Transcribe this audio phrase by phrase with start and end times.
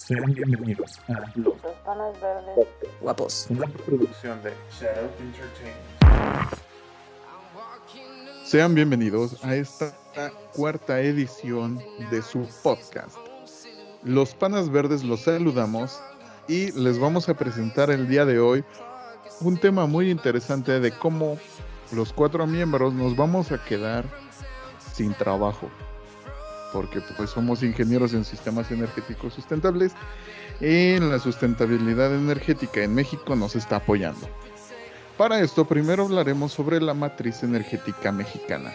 [0.00, 2.66] Sean bienvenidos a Los Panas Verdes
[3.02, 3.46] Guapos.
[3.50, 6.54] una producción de Shadow Entertainment.
[8.42, 9.92] Sean bienvenidos a esta
[10.54, 11.78] cuarta edición
[12.10, 13.18] de su podcast.
[14.02, 16.00] Los Panas Verdes los saludamos
[16.48, 18.64] y les vamos a presentar el día de hoy
[19.42, 21.36] un tema muy interesante de cómo
[21.92, 24.06] los cuatro miembros nos vamos a quedar
[24.94, 25.70] sin trabajo.
[26.72, 29.92] Porque pues somos ingenieros en sistemas energéticos sustentables
[30.60, 34.28] y la sustentabilidad energética en México nos está apoyando.
[35.16, 38.72] Para esto, primero hablaremos sobre la matriz energética mexicana.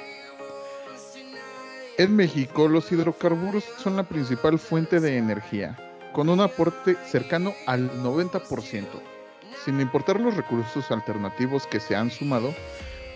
[1.97, 5.77] En México, los hidrocarburos son la principal fuente de energía,
[6.11, 8.85] con un aporte cercano al 90%.
[9.63, 12.53] Sin importar los recursos alternativos que se han sumado,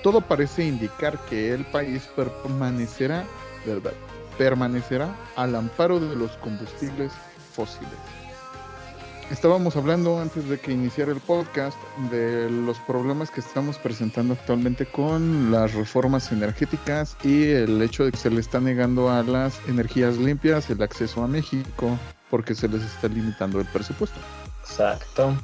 [0.02, 3.26] todo parece indicar que el país permanecerá,
[3.66, 3.94] ¿verdad?
[4.40, 7.12] Permanecerá al amparo de los combustibles
[7.54, 7.92] fósiles.
[9.30, 11.78] Estábamos hablando antes de que iniciara el podcast
[12.10, 18.12] de los problemas que estamos presentando actualmente con las reformas energéticas y el hecho de
[18.12, 22.00] que se le está negando a las energías limpias el acceso a México
[22.32, 24.20] porque se les está limitando el presupuesto.
[24.62, 25.36] Exacto.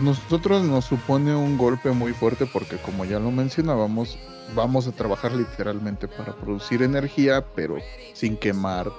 [0.00, 4.18] Nosotros nos supone un golpe muy fuerte porque como ya lo mencionábamos,
[4.54, 7.78] vamos a trabajar literalmente para producir energía, pero
[8.12, 8.90] sin quemar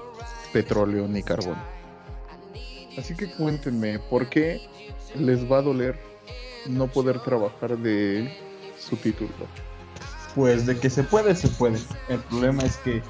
[0.52, 1.58] petróleo ni carbón.
[2.98, 4.62] Así que cuéntenme, ¿por qué
[5.16, 5.98] les va a doler
[6.68, 8.38] no poder trabajar de
[8.78, 9.30] su título?
[10.36, 11.80] Pues de que se puede, se puede.
[12.10, 13.02] El problema es que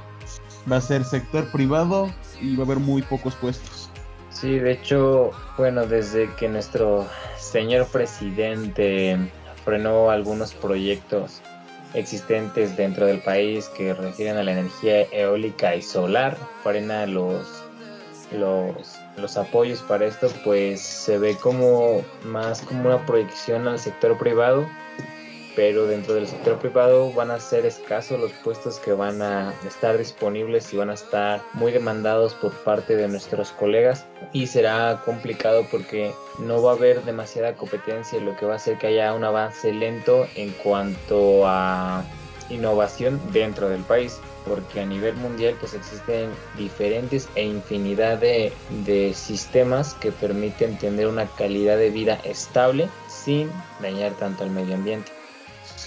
[0.72, 3.79] va a ser sector privado y va a haber muy pocos puestos.
[4.40, 7.06] Sí, de hecho, bueno, desde que nuestro
[7.38, 9.18] señor presidente
[9.66, 11.42] frenó algunos proyectos
[11.94, 17.66] existentes dentro del país que refieren a la energía eólica y solar, frena los,
[18.32, 24.18] los, los apoyos para esto, pues se ve como más como una proyección al sector
[24.18, 24.66] privado,
[25.60, 29.98] pero dentro del sector privado van a ser escasos los puestos que van a estar
[29.98, 35.68] disponibles y van a estar muy demandados por parte de nuestros colegas y será complicado
[35.70, 39.26] porque no va a haber demasiada competencia, lo que va a hacer que haya un
[39.26, 42.06] avance lento en cuanto a
[42.50, 44.18] innovación dentro del país
[44.48, 48.54] porque a nivel mundial pues existen diferentes e infinidad de,
[48.86, 53.52] de sistemas que permiten tener una calidad de vida estable sin
[53.82, 55.19] dañar tanto al medio ambiente.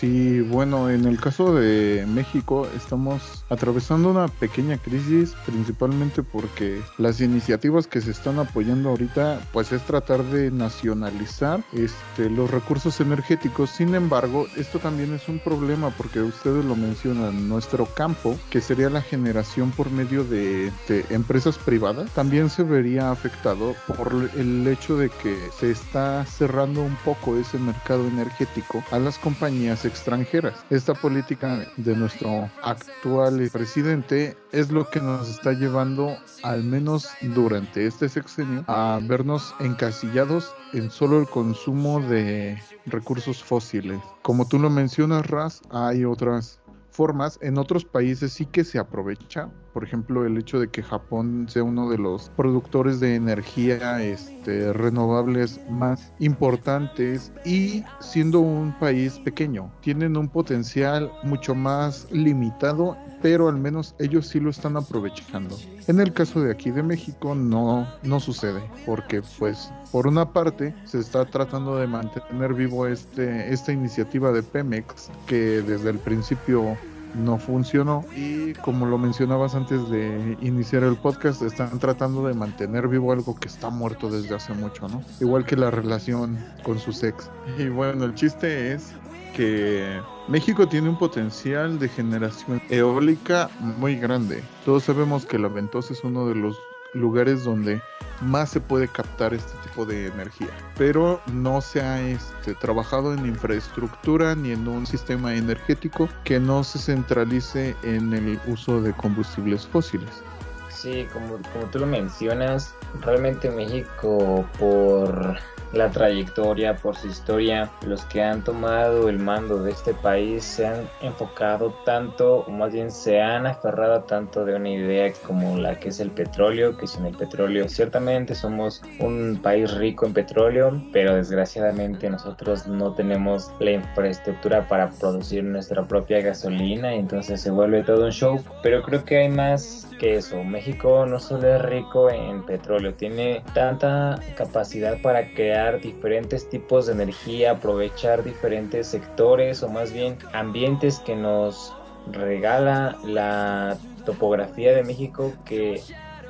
[0.02, 7.20] Sí, bueno, en el caso de México estamos atravesando una pequeña crisis principalmente porque las
[7.20, 13.70] iniciativas que se están apoyando ahorita pues es tratar de nacionalizar este, los recursos energéticos.
[13.70, 18.90] Sin embargo, esto también es un problema porque ustedes lo mencionan, nuestro campo, que sería
[18.90, 24.96] la generación por medio de, de empresas privadas, también se vería afectado por el hecho
[24.96, 30.64] de que se está cerrando un poco ese mercado energético a las compañías extranjeras.
[30.70, 37.86] Esta política de nuestro actual presidente es lo que nos está llevando, al menos durante
[37.86, 44.00] este sexenio, a vernos encasillados en solo el consumo de recursos fósiles.
[44.22, 46.61] Como tú lo mencionas, Raz, hay otras
[46.92, 47.38] formas.
[47.42, 49.48] En otros países sí que se aprovecha.
[49.72, 54.72] Por ejemplo, el hecho de que Japón sea uno de los productores de energía este,
[54.72, 63.48] renovables más importantes y siendo un país pequeño, tienen un potencial mucho más limitado, pero
[63.48, 65.56] al menos ellos sí lo están aprovechando.
[65.86, 70.74] En el caso de aquí de México no, no sucede, porque pues por una parte
[70.86, 76.76] se está tratando de mantener vivo este, esta iniciativa de Pemex que desde el principio
[77.14, 82.88] no funcionó y como lo mencionabas antes de iniciar el podcast están tratando de mantener
[82.88, 85.02] vivo algo que está muerto desde hace mucho, ¿no?
[85.20, 87.30] Igual que la relación con su ex.
[87.58, 88.94] Y bueno, el chiste es
[89.36, 94.42] que México tiene un potencial de generación eólica muy grande.
[94.64, 96.56] Todos sabemos que la Ventosa es uno de los
[96.94, 97.82] lugares donde
[98.20, 100.48] más se puede captar este tipo de energía.
[100.78, 106.62] Pero no se ha este, trabajado en infraestructura ni en un sistema energético que no
[106.64, 110.22] se centralice en el uso de combustibles fósiles.
[110.68, 115.36] Sí, como, como tú lo mencionas, realmente México por
[115.72, 120.66] la trayectoria, por su historia, los que han tomado el mando de este país se
[120.66, 125.78] han enfocado tanto, o más bien se han aferrado tanto de una idea como la
[125.78, 130.82] que es el petróleo, que sin el petróleo ciertamente somos un país rico en petróleo,
[130.92, 137.50] pero desgraciadamente nosotros no tenemos la infraestructura para producir nuestra propia gasolina, y entonces se
[137.50, 141.62] vuelve todo un show, pero creo que hay más que eso, México no solo es
[141.62, 149.62] rico en petróleo, tiene tanta capacidad para crear diferentes tipos de energía, aprovechar diferentes sectores
[149.62, 151.72] o más bien ambientes que nos
[152.10, 155.80] regala la topografía de México que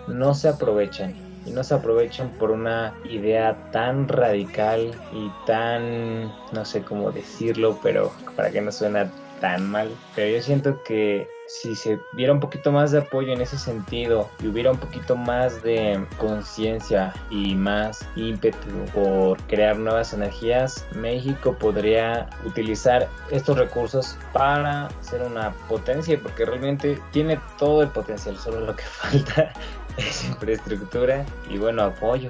[0.08, 1.14] no se aprovechan.
[1.44, 7.81] Y no se aprovechan por una idea tan radical y tan no sé cómo decirlo
[7.82, 9.90] pero para que no suena tan mal.
[10.14, 14.30] Pero yo siento que si se viera un poquito más de apoyo en ese sentido
[14.42, 21.56] y hubiera un poquito más de conciencia y más ímpetu por crear nuevas energías, México
[21.58, 28.60] podría utilizar estos recursos para ser una potencia porque realmente tiene todo el potencial, solo
[28.60, 29.52] lo que falta
[29.96, 32.28] es infraestructura y bueno, apoyo.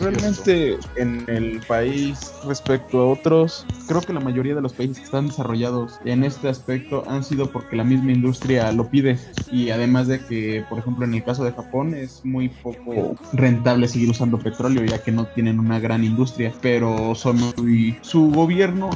[0.00, 5.04] Realmente en el país respecto a otros, creo que la mayoría de los países que
[5.04, 9.18] están desarrollados en este aspecto han sido porque la misma industria lo pide
[9.50, 13.88] y además de que, por ejemplo, en el caso de Japón es muy poco rentable
[13.88, 17.96] seguir usando petróleo ya que no tienen una gran industria, pero son muy...
[18.02, 18.90] su gobierno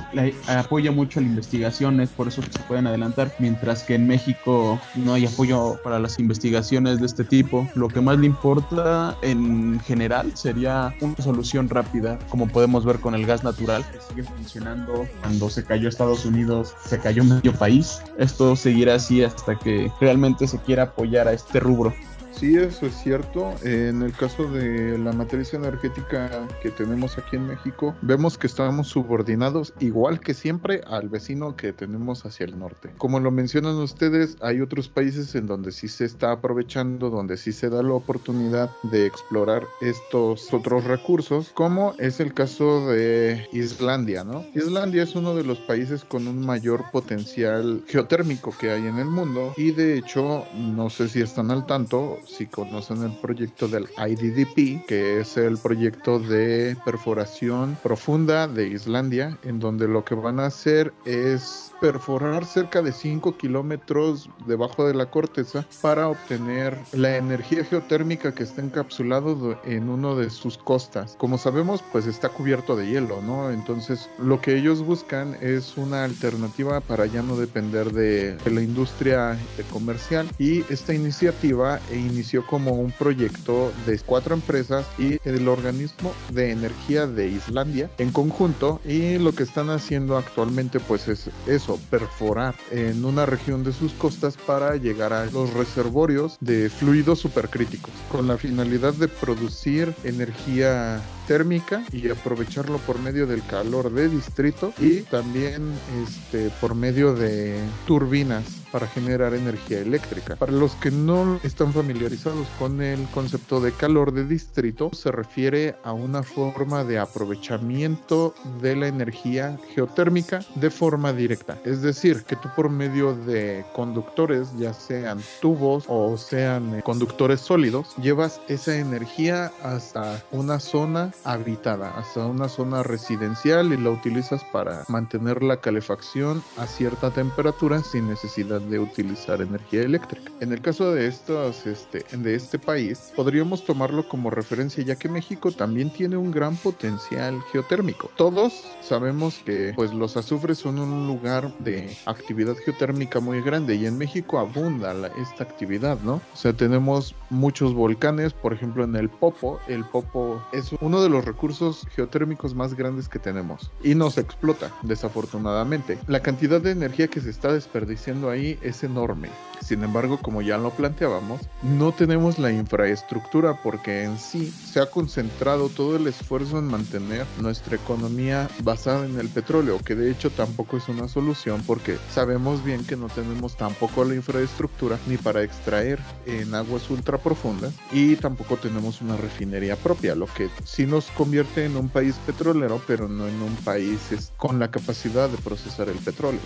[0.47, 4.81] apoya mucho la investigación, es por eso que se pueden adelantar, mientras que en México
[4.95, 7.69] no hay apoyo para las investigaciones de este tipo.
[7.75, 13.15] Lo que más le importa en general sería una solución rápida, como podemos ver con
[13.15, 15.07] el gas natural, que sigue funcionando.
[15.21, 18.01] Cuando se cayó Estados Unidos, se cayó medio país.
[18.19, 21.95] Esto seguirá así hasta que realmente se quiera apoyar a este rubro.
[22.39, 23.53] Sí, eso es cierto.
[23.65, 28.87] En el caso de la matriz energética que tenemos aquí en México, vemos que estamos
[28.87, 32.91] subordinados igual que siempre al vecino que tenemos hacia el norte.
[32.97, 37.53] Como lo mencionan ustedes, hay otros países en donde sí se está aprovechando, donde sí
[37.53, 44.23] se da la oportunidad de explorar estos otros recursos, como es el caso de Islandia,
[44.23, 44.45] ¿no?
[44.55, 49.07] Islandia es uno de los países con un mayor potencial geotérmico que hay en el
[49.07, 53.89] mundo y de hecho, no sé si están al tanto, si conocen el proyecto del
[53.97, 60.39] IDDP, que es el proyecto de perforación profunda de Islandia, en donde lo que van
[60.41, 67.17] a hacer es perforar cerca de 5 kilómetros debajo de la corteza para obtener la
[67.17, 71.15] energía geotérmica que está encapsulado en uno de sus costas.
[71.19, 73.51] Como sabemos, pues está cubierto de hielo, ¿no?
[73.51, 79.39] Entonces, lo que ellos buscan es una alternativa para ya no depender de, la industria
[79.71, 86.51] comercial y esta iniciativa inició como un proyecto de cuatro empresas y el organismo de
[86.51, 93.05] energía de Islandia en conjunto y lo que están haciendo actualmente pues es perforar en
[93.05, 98.39] una región de sus costas para llegar a los reservorios de fluidos supercríticos, con la
[98.39, 105.75] finalidad de producir energía térmica y aprovecharlo por medio del calor de distrito y también
[106.03, 110.37] este, por medio de turbinas para generar energía eléctrica.
[110.37, 115.77] Para los que no están familiarizados con el concepto de calor de distrito, se refiere
[115.85, 121.59] a una forma de aprovechamiento de la energía geotérmica de forma directa.
[121.65, 127.41] Es decir, que tú por medio de conductores, ya sean tubos o sean eh, conductores
[127.41, 134.43] sólidos, llevas esa energía hasta una zona habitada, hasta una zona residencial y la utilizas
[134.45, 140.31] para mantener la calefacción a cierta temperatura sin necesidad de utilizar energía eléctrica.
[140.41, 145.09] En el caso de estos, este, de este país, podríamos tomarlo como referencia ya que
[145.09, 148.11] México también tiene un gran potencial geotérmico.
[148.17, 153.87] Todos sabemos que pues los azufres son un lugar de actividad geotérmica muy grande y
[153.87, 156.15] en México abunda esta actividad, ¿no?
[156.15, 161.08] O sea, tenemos muchos volcanes, por ejemplo en el Popo, el Popo es uno de
[161.09, 165.99] los recursos geotérmicos más grandes que tenemos y no se explota, desafortunadamente.
[166.07, 169.31] La cantidad de energía que se está desperdiciando ahí es enorme.
[169.61, 174.87] Sin embargo, como ya lo planteábamos, no tenemos la infraestructura porque en sí se ha
[174.87, 180.31] concentrado todo el esfuerzo en mantener nuestra economía basada en el petróleo, que de hecho
[180.31, 185.43] tampoco es una solución porque sabemos bien que no tenemos tampoco la infraestructura ni para
[185.43, 191.07] extraer en aguas ultra profundas y tampoco tenemos una refinería propia, lo que sí nos
[191.07, 193.99] convierte en un país petrolero, pero no en un país
[194.37, 196.41] con la capacidad de procesar el petróleo.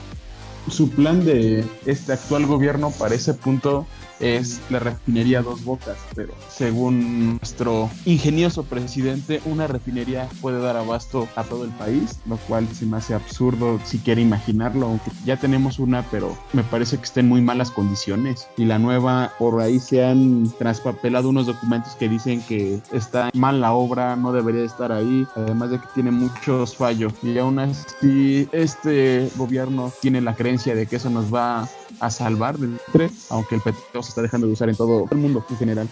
[0.68, 3.86] Su plan de este actual gobierno para ese punto
[4.22, 11.28] es la refinería Dos Bocas, pero según nuestro ingenioso presidente, una refinería puede dar abasto
[11.36, 15.36] a todo el país, lo cual se me hace absurdo si quiere imaginarlo, aunque ya
[15.36, 18.48] tenemos una, pero me parece que está en muy malas condiciones.
[18.56, 23.60] Y la nueva, por ahí se han traspapelado unos documentos que dicen que está mal
[23.60, 27.12] la obra, no debería estar ahí, además de que tiene muchos fallos.
[27.22, 31.68] Y aún así, este gobierno tiene la creencia de que eso nos va
[32.02, 35.18] a salvar del tres, aunque el petróleo se está dejando de usar en todo el
[35.18, 35.88] mundo en general.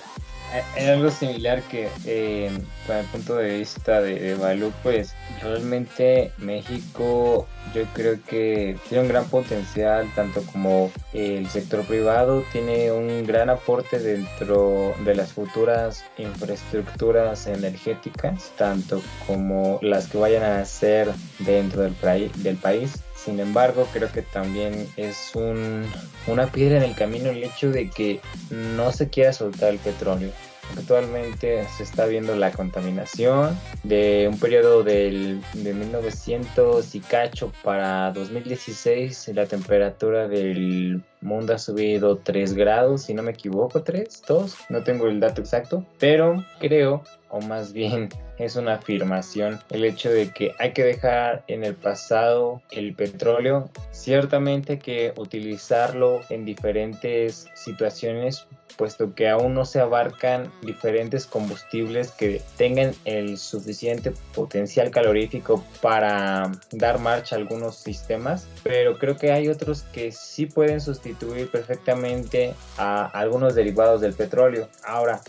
[0.76, 2.50] Hay algo similar que, eh,
[2.84, 9.04] para el punto de vista de, de Balú, pues realmente México yo creo que tiene
[9.04, 15.32] un gran potencial, tanto como el sector privado tiene un gran aporte dentro de las
[15.32, 21.94] futuras infraestructuras energéticas, tanto como las que vayan a ser dentro del,
[22.42, 22.94] del país.
[23.24, 25.84] Sin embargo, creo que también es un,
[26.26, 30.30] una piedra en el camino el hecho de que no se quiera soltar el petróleo.
[30.78, 38.12] Actualmente se está viendo la contaminación de un periodo del, de 1900 y cacho para
[38.12, 39.32] 2016.
[39.34, 44.82] La temperatura del mundo ha subido 3 grados, si no me equivoco, 3, 2, no
[44.82, 48.08] tengo el dato exacto, pero creo, o más bien
[48.38, 53.70] es una afirmación, el hecho de que hay que dejar en el pasado el petróleo,
[53.90, 58.46] ciertamente que utilizarlo en diferentes situaciones
[58.80, 66.50] puesto que aún no se abarcan diferentes combustibles que tengan el suficiente potencial calorífico para
[66.72, 72.54] dar marcha a algunos sistemas, pero creo que hay otros que sí pueden sustituir perfectamente
[72.78, 74.68] a algunos derivados del petróleo.
[74.84, 75.20] Ahora,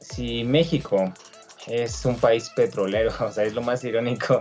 [0.00, 1.12] si México
[1.66, 4.40] es un país petrolero, o sea, es lo más irónico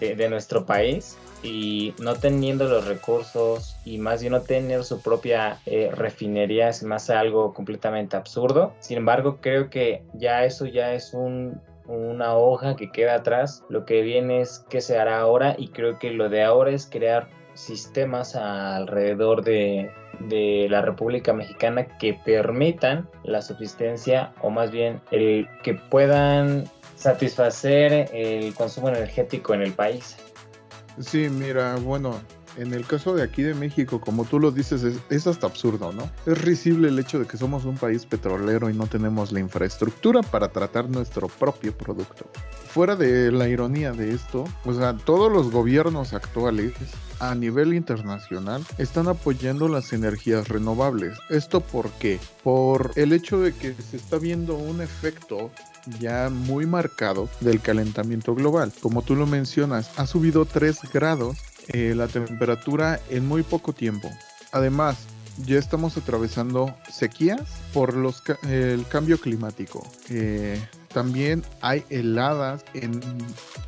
[0.00, 5.60] de, nuestro país, y no teniendo los recursos y más bien no teniendo su propia
[5.66, 8.74] eh, refinería es más algo completamente absurdo.
[8.80, 13.64] Sin embargo, creo que ya eso ya es un, una hoja que queda atrás.
[13.68, 16.86] Lo que viene es qué se hará ahora y creo que lo de ahora es
[16.86, 17.28] crear
[17.58, 25.48] sistemas alrededor de, de la República Mexicana que permitan la subsistencia o más bien el
[25.62, 30.16] que puedan satisfacer el consumo energético en el país.
[31.00, 32.20] Sí, mira, bueno,
[32.58, 36.10] en el caso de aquí de México, como tú lo dices, es, hasta absurdo, ¿no?
[36.26, 40.22] Es risible el hecho de que somos un país petrolero y no tenemos la infraestructura
[40.22, 42.26] para tratar nuestro propio producto.
[42.68, 46.72] Fuera de la ironía de esto, o sea, todos los gobiernos actuales
[47.20, 51.16] a nivel internacional están apoyando las energías renovables.
[51.30, 52.20] ¿Esto por qué?
[52.42, 55.50] Por el hecho de que se está viendo un efecto
[56.00, 58.72] ya muy marcado del calentamiento global.
[58.80, 61.38] Como tú lo mencionas, ha subido 3 grados
[61.68, 64.10] eh, la temperatura en muy poco tiempo.
[64.52, 64.96] Además,
[65.46, 67.94] ya estamos atravesando sequías por
[68.48, 69.86] el cambio climático.
[70.08, 70.60] Eh,
[70.92, 73.00] también hay heladas en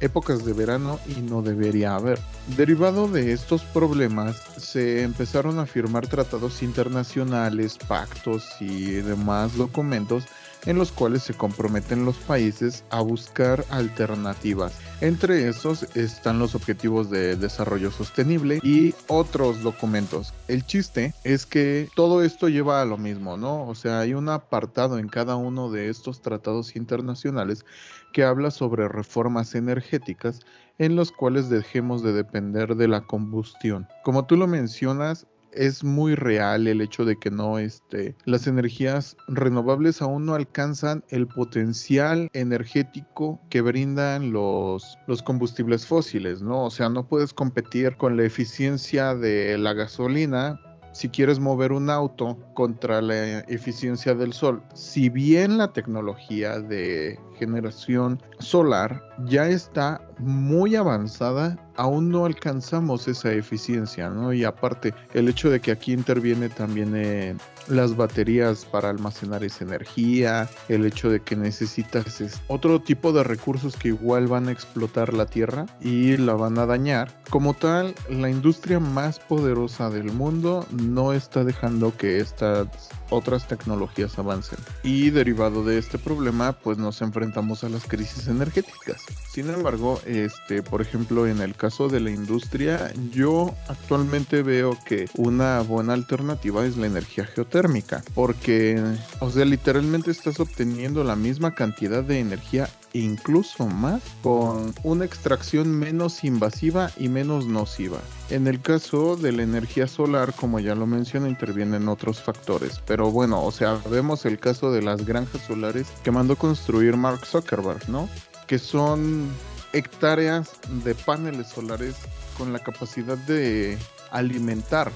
[0.00, 2.18] épocas de verano y no debería haber.
[2.56, 10.24] Derivado de estos problemas, se empezaron a firmar tratados internacionales, pactos y demás documentos
[10.66, 14.78] en los cuales se comprometen los países a buscar alternativas.
[15.00, 20.34] Entre estos están los Objetivos de Desarrollo Sostenible y otros documentos.
[20.48, 23.66] El chiste es que todo esto lleva a lo mismo, ¿no?
[23.66, 27.64] O sea, hay un apartado en cada uno de estos tratados internacionales
[28.12, 30.40] que habla sobre reformas energéticas
[30.78, 33.86] en los cuales dejemos de depender de la combustión.
[34.02, 39.16] Como tú lo mencionas, es muy real el hecho de que no este, las energías
[39.28, 46.64] renovables aún no alcanzan el potencial energético que brindan los, los combustibles fósiles, ¿no?
[46.64, 50.60] O sea, no puedes competir con la eficiencia de la gasolina
[50.92, 54.62] si quieres mover un auto contra la eficiencia del sol.
[54.74, 63.32] Si bien la tecnología de generación solar ya está muy avanzada, aún no alcanzamos esa
[63.32, 64.32] eficiencia, ¿no?
[64.32, 67.36] Y aparte, el hecho de que aquí interviene también eh,
[67.68, 73.76] las baterías para almacenar esa energía, el hecho de que necesitas otro tipo de recursos
[73.76, 77.20] que igual van a explotar la tierra y la van a dañar.
[77.30, 82.68] Como tal, la industria más poderosa del mundo no está dejando que estas
[83.10, 84.58] otras tecnologías avancen.
[84.82, 89.02] Y derivado de este problema, pues nos enfrentamos a las crisis energéticas.
[89.30, 95.08] Sin embargo, este, por ejemplo, en el caso de la industria, yo actualmente veo que
[95.16, 98.82] una buena alternativa es la energía geotérmica, porque,
[99.20, 105.70] o sea, literalmente estás obteniendo la misma cantidad de energía incluso más con una extracción
[105.70, 107.98] menos invasiva y menos nociva.
[108.30, 113.10] En el caso de la energía solar, como ya lo mencioné, intervienen otros factores, pero
[113.10, 117.88] bueno, o sea, vemos el caso de las granjas solares que mandó construir Mark Zuckerberg,
[117.88, 118.08] ¿no?
[118.46, 119.28] Que son
[119.72, 120.52] hectáreas
[120.84, 121.96] de paneles solares
[122.36, 123.78] con la capacidad de
[124.10, 124.90] alimentar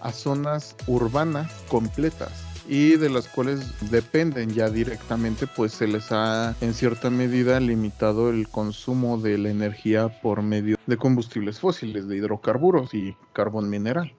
[0.00, 2.32] a zonas urbanas completas
[2.68, 8.30] y de las cuales dependen ya directamente, pues se les ha en cierta medida limitado
[8.30, 14.14] el consumo de la energía por medio de combustibles fósiles, de hidrocarburos y carbón mineral.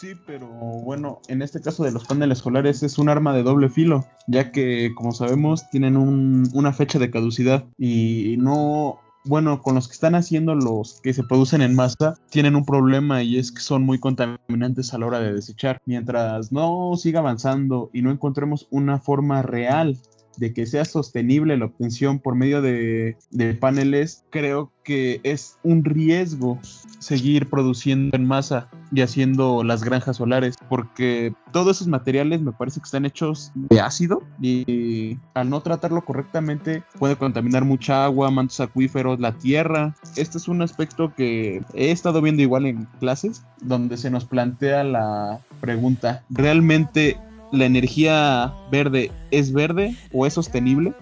[0.00, 3.68] Sí, pero bueno, en este caso de los paneles solares es un arma de doble
[3.68, 9.88] filo, ya que como sabemos tienen una fecha de caducidad y no, bueno, con los
[9.88, 13.60] que están haciendo los que se producen en masa, tienen un problema y es que
[13.60, 15.82] son muy contaminantes a la hora de desechar.
[15.84, 19.98] Mientras no siga avanzando y no encontremos una forma real
[20.36, 23.16] de que sea sostenible la obtención por medio de,
[23.60, 26.58] paneles, creo que es un riesgo
[26.98, 32.80] seguir produciendo en masa y haciendo las granjas solares, porque todos esos materiales me parece
[32.80, 38.60] que están hechos de ácido y al no tratarlo correctamente puede contaminar mucha agua, mantos
[38.60, 39.94] acuíferos, la tierra.
[40.16, 44.84] Este es un aspecto que he estado viendo igual en clases, donde se nos plantea
[44.84, 47.18] la pregunta, ¿realmente
[47.52, 50.94] la energía verde es verde o es sostenible?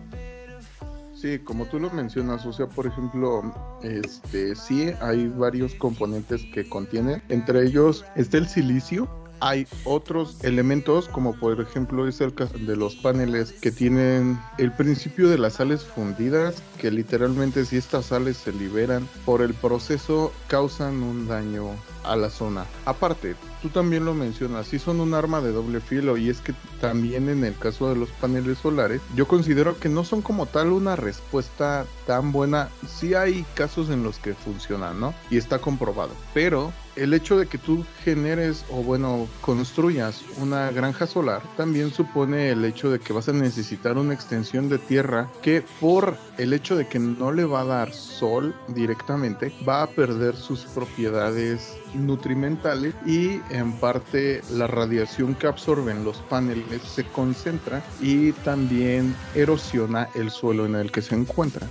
[1.14, 3.42] Sí, como tú lo mencionas, o sea, por ejemplo,
[3.82, 9.08] este sí hay varios componentes que contienen, entre ellos está el silicio,
[9.40, 14.72] hay otros elementos, como por ejemplo es el caso de los paneles que tienen el
[14.72, 20.32] principio de las sales fundidas, que literalmente si estas sales se liberan por el proceso
[20.48, 21.70] causan un daño
[22.04, 22.64] a la zona.
[22.84, 26.54] Aparte, tú también lo mencionas, sí son un arma de doble filo y es que
[26.80, 30.72] también en el caso de los paneles solares, yo considero que no son como tal
[30.72, 32.68] una respuesta tan buena.
[32.86, 35.14] Sí hay casos en los que funcionan, ¿no?
[35.30, 36.12] Y está comprobado.
[36.34, 42.50] Pero el hecho de que tú generes o bueno construyas una granja solar también supone
[42.50, 46.76] el hecho de que vas a necesitar una extensión de tierra que por el hecho
[46.76, 52.94] de que no le va a dar sol directamente va a perder sus propiedades nutrimentales
[53.06, 60.30] y en parte la radiación que absorben los paneles se concentra y también erosiona el
[60.30, 61.66] suelo en el que se encuentra.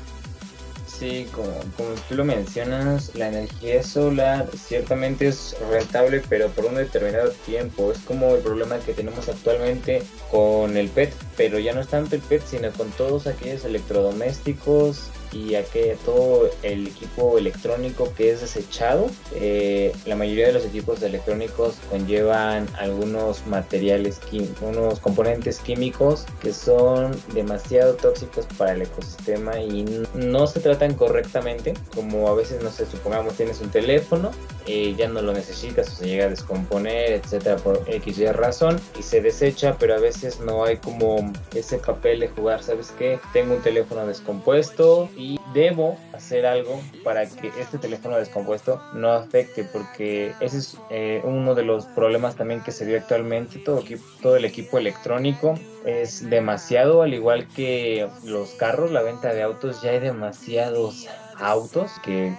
[0.97, 6.75] Sí, como, como tú lo mencionas, la energía solar ciertamente es rentable, pero por un
[6.75, 7.91] determinado tiempo.
[7.91, 10.01] Es como el problema que tenemos actualmente
[10.31, 15.11] con el PET, pero ya no es tanto el PET, sino con todos aquellos electrodomésticos
[15.31, 19.09] y a que todo el equipo electrónico que es desechado.
[19.35, 24.19] Eh, la mayoría de los equipos electrónicos conllevan algunos materiales,
[24.61, 31.73] unos componentes químicos que son demasiado tóxicos para el ecosistema y no se tratan correctamente.
[31.93, 34.31] Como a veces, no sé, supongamos tienes un teléfono,
[34.65, 38.79] eh, ya no lo necesitas o se llega a descomponer, etcétera, por X y razón
[38.99, 43.19] y se desecha, pero a veces no hay como ese papel de jugar, ¿sabes qué?
[43.33, 45.26] Tengo un teléfono descompuesto y
[45.57, 51.55] debo hacer algo para que este teléfono descompuesto no afecte porque ese es eh, uno
[51.55, 53.57] de los problemas también que se ve actualmente.
[53.57, 53.83] Todo,
[54.21, 59.81] todo el equipo electrónico es demasiado al igual que los carros la venta de autos
[59.81, 61.07] ya hay demasiados
[61.39, 62.35] autos que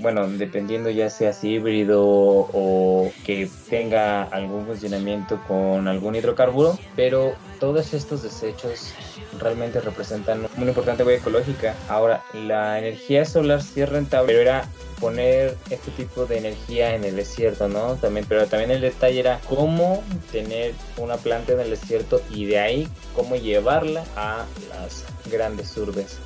[0.00, 7.94] bueno, dependiendo ya sea híbrido o que tenga algún funcionamiento con algún hidrocarburo, pero todos
[7.94, 8.92] estos desechos
[9.38, 11.74] realmente representan una importante huella ecológica.
[11.88, 14.68] Ahora, la energía solar sí es rentable, pero era
[15.00, 17.96] poner este tipo de energía en el desierto, ¿no?
[17.96, 22.58] También, pero también el detalle era cómo tener una planta en el desierto y de
[22.58, 26.18] ahí cómo llevarla a las grandes urbes.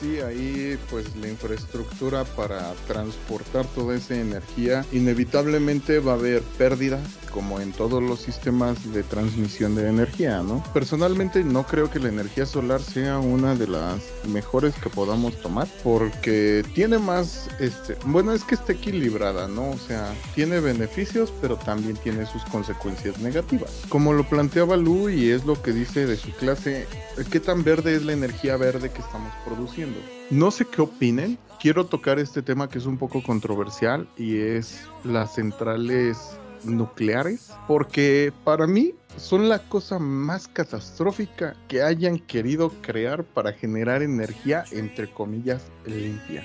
[0.00, 7.00] Sí, ahí pues la infraestructura para transportar toda esa energía inevitablemente va a haber pérdidas
[7.36, 10.64] como en todos los sistemas de transmisión de energía, ¿no?
[10.72, 15.68] Personalmente no creo que la energía solar sea una de las mejores que podamos tomar
[15.84, 19.70] porque tiene más, este, bueno, es que está equilibrada, ¿no?
[19.70, 23.70] O sea, tiene beneficios pero también tiene sus consecuencias negativas.
[23.90, 26.86] Como lo planteaba Lu y es lo que dice de su clase,
[27.30, 29.85] ¿qué tan verde es la energía verde que estamos produciendo?
[30.30, 31.38] No sé qué opinen.
[31.60, 38.32] Quiero tocar este tema que es un poco controversial y es las centrales nucleares, porque
[38.44, 45.10] para mí son la cosa más catastrófica que hayan querido crear para generar energía, entre
[45.10, 46.44] comillas, limpia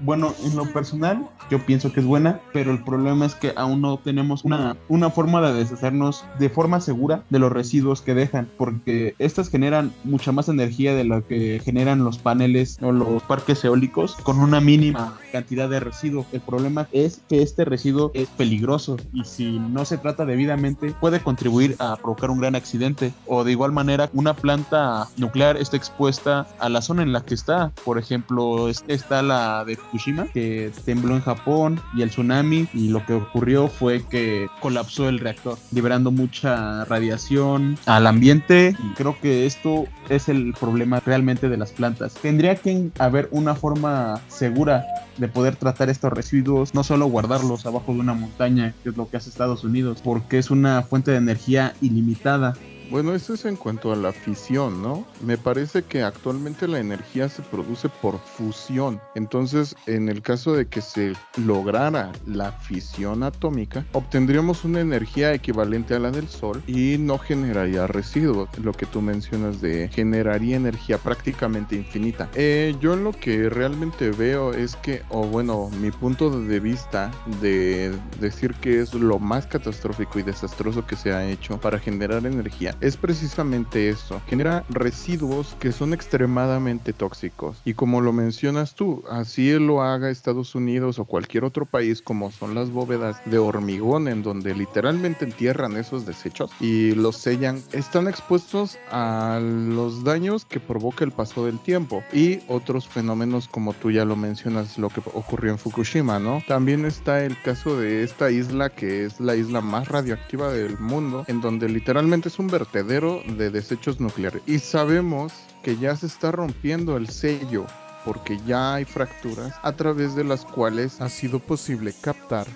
[0.00, 3.80] bueno, en lo personal, yo pienso que es buena, pero el problema es que aún
[3.80, 8.48] no tenemos una, una forma de deshacernos de forma segura de los residuos que dejan,
[8.56, 13.64] porque estas generan mucha más energía de lo que generan los paneles o los parques
[13.64, 16.26] eólicos con una mínima cantidad de residuo.
[16.32, 21.20] El problema es que este residuo es peligroso y si no se trata debidamente puede
[21.20, 26.46] contribuir a provocar un gran accidente o de igual manera una planta nuclear está expuesta
[26.58, 27.72] a la zona en la que está.
[27.84, 33.04] Por ejemplo, está la de Fukushima, que tembló en Japón y el tsunami y lo
[33.04, 39.46] que ocurrió fue que colapsó el reactor, liberando mucha radiación al ambiente y creo que
[39.46, 42.14] esto es el problema realmente de las plantas.
[42.14, 44.84] Tendría que haber una forma segura
[45.18, 49.08] de poder tratar estos residuos, no solo guardarlos abajo de una montaña, que es lo
[49.08, 52.54] que hace Estados Unidos, porque es una fuente de energía ilimitada
[52.90, 55.06] bueno, eso es en cuanto a la fisión, ¿no?
[55.24, 59.00] Me parece que actualmente la energía se produce por fusión.
[59.14, 65.94] Entonces, en el caso de que se lograra la fisión atómica, obtendríamos una energía equivalente
[65.94, 68.48] a la del Sol y no generaría residuos.
[68.58, 72.28] Lo que tú mencionas de generaría energía prácticamente infinita.
[72.34, 77.94] Eh, yo lo que realmente veo es que, o bueno, mi punto de vista de
[78.20, 82.74] decir que es lo más catastrófico y desastroso que se ha hecho para generar energía
[82.80, 87.60] es precisamente eso, genera residuos que son extremadamente tóxicos.
[87.64, 92.30] Y como lo mencionas tú, así lo haga Estados Unidos o cualquier otro país como
[92.30, 98.08] son las bóvedas de hormigón en donde literalmente entierran esos desechos y los sellan, están
[98.08, 103.90] expuestos a los daños que provoca el paso del tiempo y otros fenómenos como tú
[103.90, 106.42] ya lo mencionas, lo que ocurrió en Fukushima, ¿no?
[106.46, 111.24] También está el caso de esta isla que es la isla más radioactiva del mundo,
[111.28, 114.42] en donde literalmente es un de desechos nucleares.
[114.46, 117.66] Y sabemos que ya se está rompiendo el sello
[118.04, 122.46] porque ya hay fracturas a través de las cuales ha sido posible captar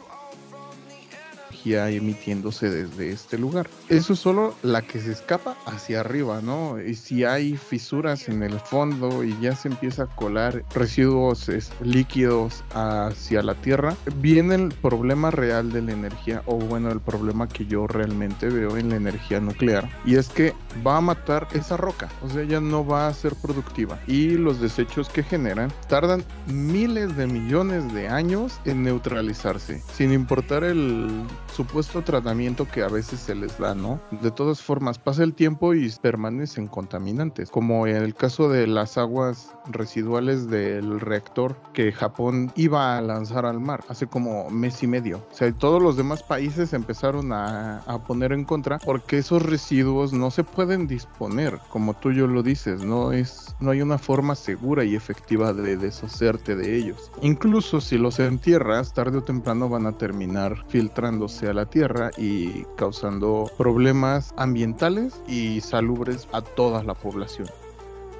[1.64, 3.68] emitiéndose desde este lugar.
[3.88, 6.80] Eso es solo la que se escapa hacia arriba, ¿no?
[6.80, 11.50] Y si hay fisuras en el fondo y ya se empieza a colar residuos
[11.82, 17.48] líquidos hacia la Tierra, viene el problema real de la energía, o bueno, el problema
[17.48, 20.54] que yo realmente veo en la energía nuclear, y es que
[20.86, 23.98] va a matar esa roca, o sea, ya no va a ser productiva.
[24.06, 30.64] Y los desechos que generan tardan miles de millones de años en neutralizarse, sin importar
[30.64, 34.00] el supuesto tratamiento que a veces se les da, ¿no?
[34.22, 38.98] De todas formas, pasa el tiempo y permanecen contaminantes, como en el caso de las
[38.98, 44.86] aguas residuales del reactor que Japón iba a lanzar al mar hace como mes y
[44.86, 45.18] medio.
[45.30, 50.12] O sea, todos los demás países empezaron a, a poner en contra porque esos residuos
[50.12, 54.34] no se pueden disponer, como tú yo lo dices, no es, no hay una forma
[54.34, 57.10] segura y efectiva de deshacerte de ellos.
[57.20, 62.64] Incluso si los entierras, tarde o temprano van a terminar filtrándose a la tierra y
[62.76, 67.48] causando problemas ambientales y salubres a toda la población.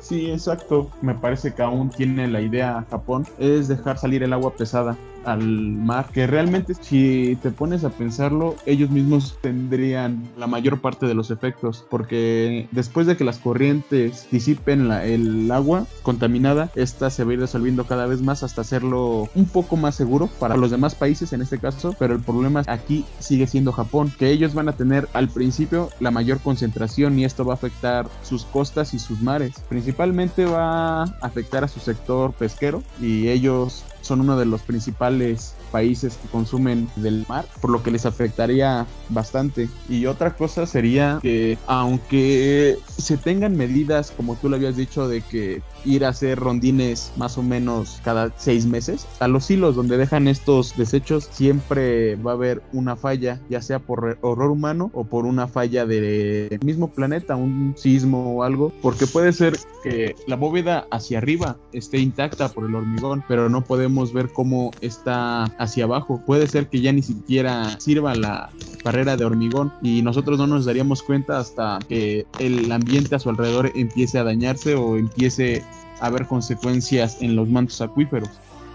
[0.00, 0.90] Sí, exacto.
[1.00, 5.42] Me parece que aún tiene la idea Japón, es dejar salir el agua pesada al
[5.42, 11.14] mar, que realmente si te pones a pensarlo, ellos mismos tendrían la mayor parte de
[11.14, 17.30] los efectos, porque después de que las corrientes disipen el agua contaminada, esta se va
[17.30, 20.94] a ir disolviendo cada vez más hasta hacerlo un poco más seguro para los demás
[20.94, 24.72] países en este caso, pero el problema aquí sigue siendo Japón, que ellos van a
[24.72, 29.20] tener al principio la mayor concentración y esto va a afectar sus costas y sus
[29.20, 29.54] mares.
[29.68, 35.61] Principalmente va a afectar a su sector pesquero y ellos son uno de los principales
[35.72, 39.68] países que consumen del mar, por lo que les afectaría bastante.
[39.88, 45.22] Y otra cosa sería que aunque se tengan medidas, como tú lo habías dicho, de
[45.22, 49.96] que ir a hacer rondines más o menos cada seis meses, a los hilos donde
[49.96, 55.04] dejan estos desechos siempre va a haber una falla, ya sea por horror humano o
[55.04, 60.36] por una falla del mismo planeta, un sismo o algo, porque puede ser que la
[60.36, 65.84] bóveda hacia arriba esté intacta por el hormigón, pero no podemos ver cómo está hacia
[65.84, 66.20] abajo.
[66.26, 68.50] Puede ser que ya ni siquiera sirva la
[68.84, 73.30] barrera de hormigón y nosotros no nos daríamos cuenta hasta que el ambiente a su
[73.30, 75.62] alrededor empiece a dañarse o empiece
[76.00, 78.30] a haber consecuencias en los mantos acuíferos.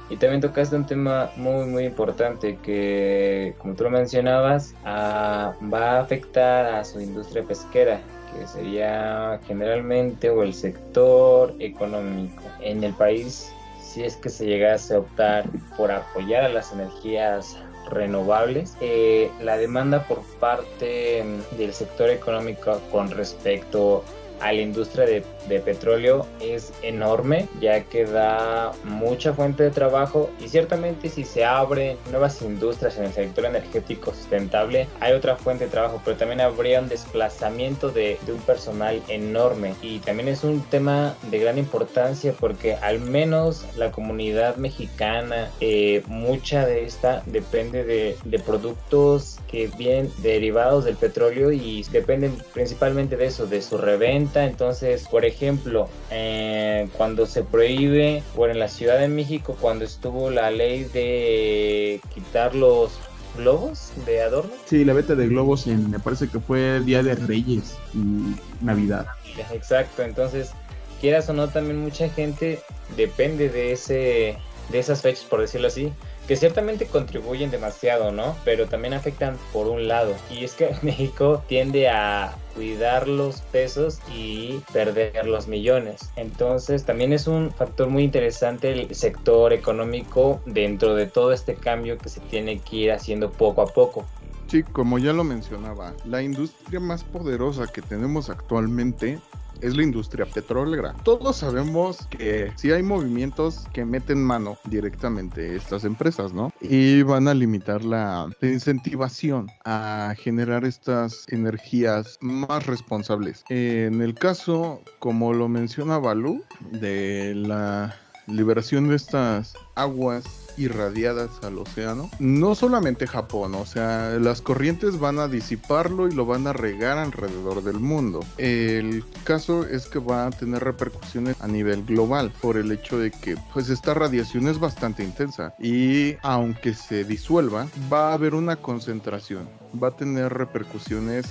[0.09, 5.99] Y también tocaste un tema muy muy importante que, como tú lo mencionabas, va a
[5.99, 7.99] afectar a su industria pesquera,
[8.31, 12.41] que sería generalmente o el sector económico.
[12.61, 13.51] En el país
[13.97, 17.57] si es que se llegase a optar por apoyar a las energías
[17.89, 21.25] renovables, eh, la demanda por parte
[21.57, 24.03] del sector económico con respecto
[24.39, 25.23] a la industria de,
[25.59, 31.97] petróleo es enorme, ya que da mucha fuente de trabajo y ciertamente si se abren
[32.11, 36.79] nuevas industrias en el sector energético sustentable, hay otra fuente de trabajo, pero también habría
[36.79, 39.73] un desplazamiento de, un personal enorme.
[39.81, 46.03] Y también es un tema de gran importancia porque al menos la comunidad mexicana, eh,
[46.07, 53.17] mucha de esta depende de, de productos que vienen derivados del petróleo y dependen principalmente
[53.17, 54.45] de eso, de su reventa.
[54.45, 60.29] Entonces, por ejemplo, eh, cuando se prohíbe, bueno, en la Ciudad de México, cuando estuvo
[60.29, 62.99] la ley de quitar los
[63.37, 64.51] globos de adorno.
[64.65, 69.05] Sí, la venta de globos en, me parece que fue Día de Reyes y Navidad.
[69.53, 70.51] Exacto, entonces,
[70.99, 72.59] quieras o no, también mucha gente
[72.95, 74.37] depende de ese
[74.69, 75.93] de esas fechas, por decirlo así,
[76.27, 78.35] que ciertamente contribuyen demasiado, ¿no?
[78.43, 80.13] Pero también afectan por un lado.
[80.29, 86.09] Y es que México tiende a cuidar los pesos y perder los millones.
[86.15, 91.99] Entonces también es un factor muy interesante el sector económico dentro de todo este cambio
[91.99, 94.05] que se tiene que ir haciendo poco a poco.
[94.47, 99.19] Sí, como ya lo mencionaba, la industria más poderosa que tenemos actualmente
[99.61, 100.93] es la industria petrolera.
[101.03, 106.51] Todos sabemos que si hay movimientos que meten mano directamente estas empresas, ¿no?
[106.61, 113.43] Y van a limitar la, incentivación a generar estas energías más responsables.
[113.49, 117.95] En el caso, como lo menciona Balú, de la
[118.27, 122.09] liberación de estas aguas irradiadas al océano.
[122.19, 126.97] No solamente Japón, o sea, las corrientes van a disiparlo y lo van a regar
[126.97, 128.19] alrededor del mundo.
[128.37, 133.11] El caso es que va a tener repercusiones a nivel global por el hecho de
[133.11, 138.55] que pues esta radiación es bastante intensa y aunque se disuelva va a haber una
[138.55, 139.47] concentración,
[139.81, 141.25] va a tener repercusiones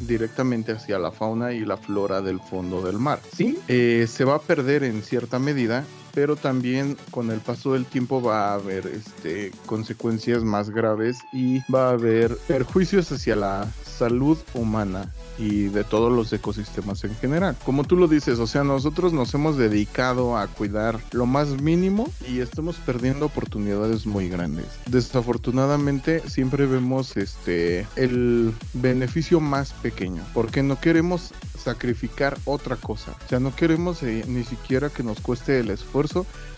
[0.00, 3.20] directamente hacia la fauna y la flora del fondo del mar.
[3.34, 7.86] Sí, eh, se va a perder en cierta medida pero también con el paso del
[7.86, 13.68] tiempo va a haber este, consecuencias más graves y va a haber perjuicios hacia la
[13.84, 17.56] salud humana y de todos los ecosistemas en general.
[17.64, 22.10] Como tú lo dices, o sea, nosotros nos hemos dedicado a cuidar lo más mínimo
[22.28, 24.66] y estamos perdiendo oportunidades muy grandes.
[24.86, 33.12] Desafortunadamente siempre vemos este el beneficio más pequeño, porque no queremos sacrificar otra cosa.
[33.24, 36.01] O sea, no queremos eh, ni siquiera que nos cueste el esfuerzo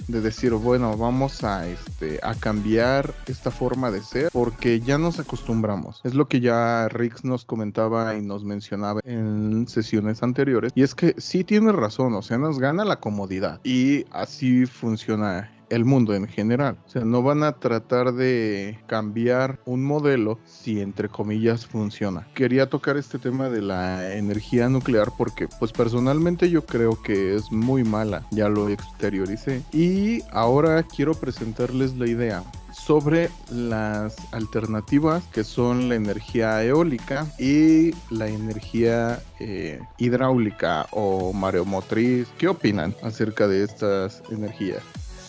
[0.08, 5.18] de decir, bueno, vamos a, este, a cambiar esta forma de ser porque ya nos
[5.18, 6.00] acostumbramos.
[6.04, 10.72] Es lo que ya Rix nos comentaba y nos mencionaba en sesiones anteriores.
[10.74, 13.60] Y es que sí tiene razón, o sea, nos gana la comodidad.
[13.64, 16.76] Y así funciona el mundo en general.
[16.86, 22.26] O sea, no van a tratar de cambiar un modelo si entre comillas funciona.
[22.34, 27.50] Quería tocar este tema de la energía nuclear porque pues personalmente yo creo que es
[27.50, 29.62] muy mala, ya lo exterioricé.
[29.72, 37.92] Y ahora quiero presentarles la idea sobre las alternativas que son la energía eólica y
[38.10, 42.28] la energía eh, hidráulica o mareomotriz.
[42.36, 44.82] ¿Qué opinan acerca de estas energías?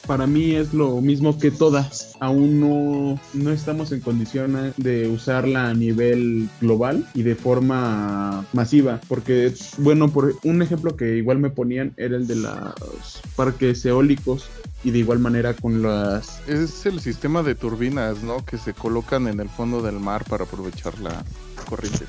[0.06, 2.16] Para mí es lo mismo que todas.
[2.20, 9.02] Aún no, no estamos en condiciones de usarla a nivel global y de forma masiva.
[9.08, 14.46] Porque, bueno, por un ejemplo que igual me ponían era el de los parques eólicos
[14.84, 16.42] y de igual manera con las...
[16.48, 18.46] Es el sistema de turbinas, ¿no?
[18.46, 21.24] Que se colocan en el fondo del mar para aprovechar la
[21.68, 22.06] corriente.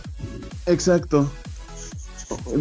[0.66, 1.30] Exacto.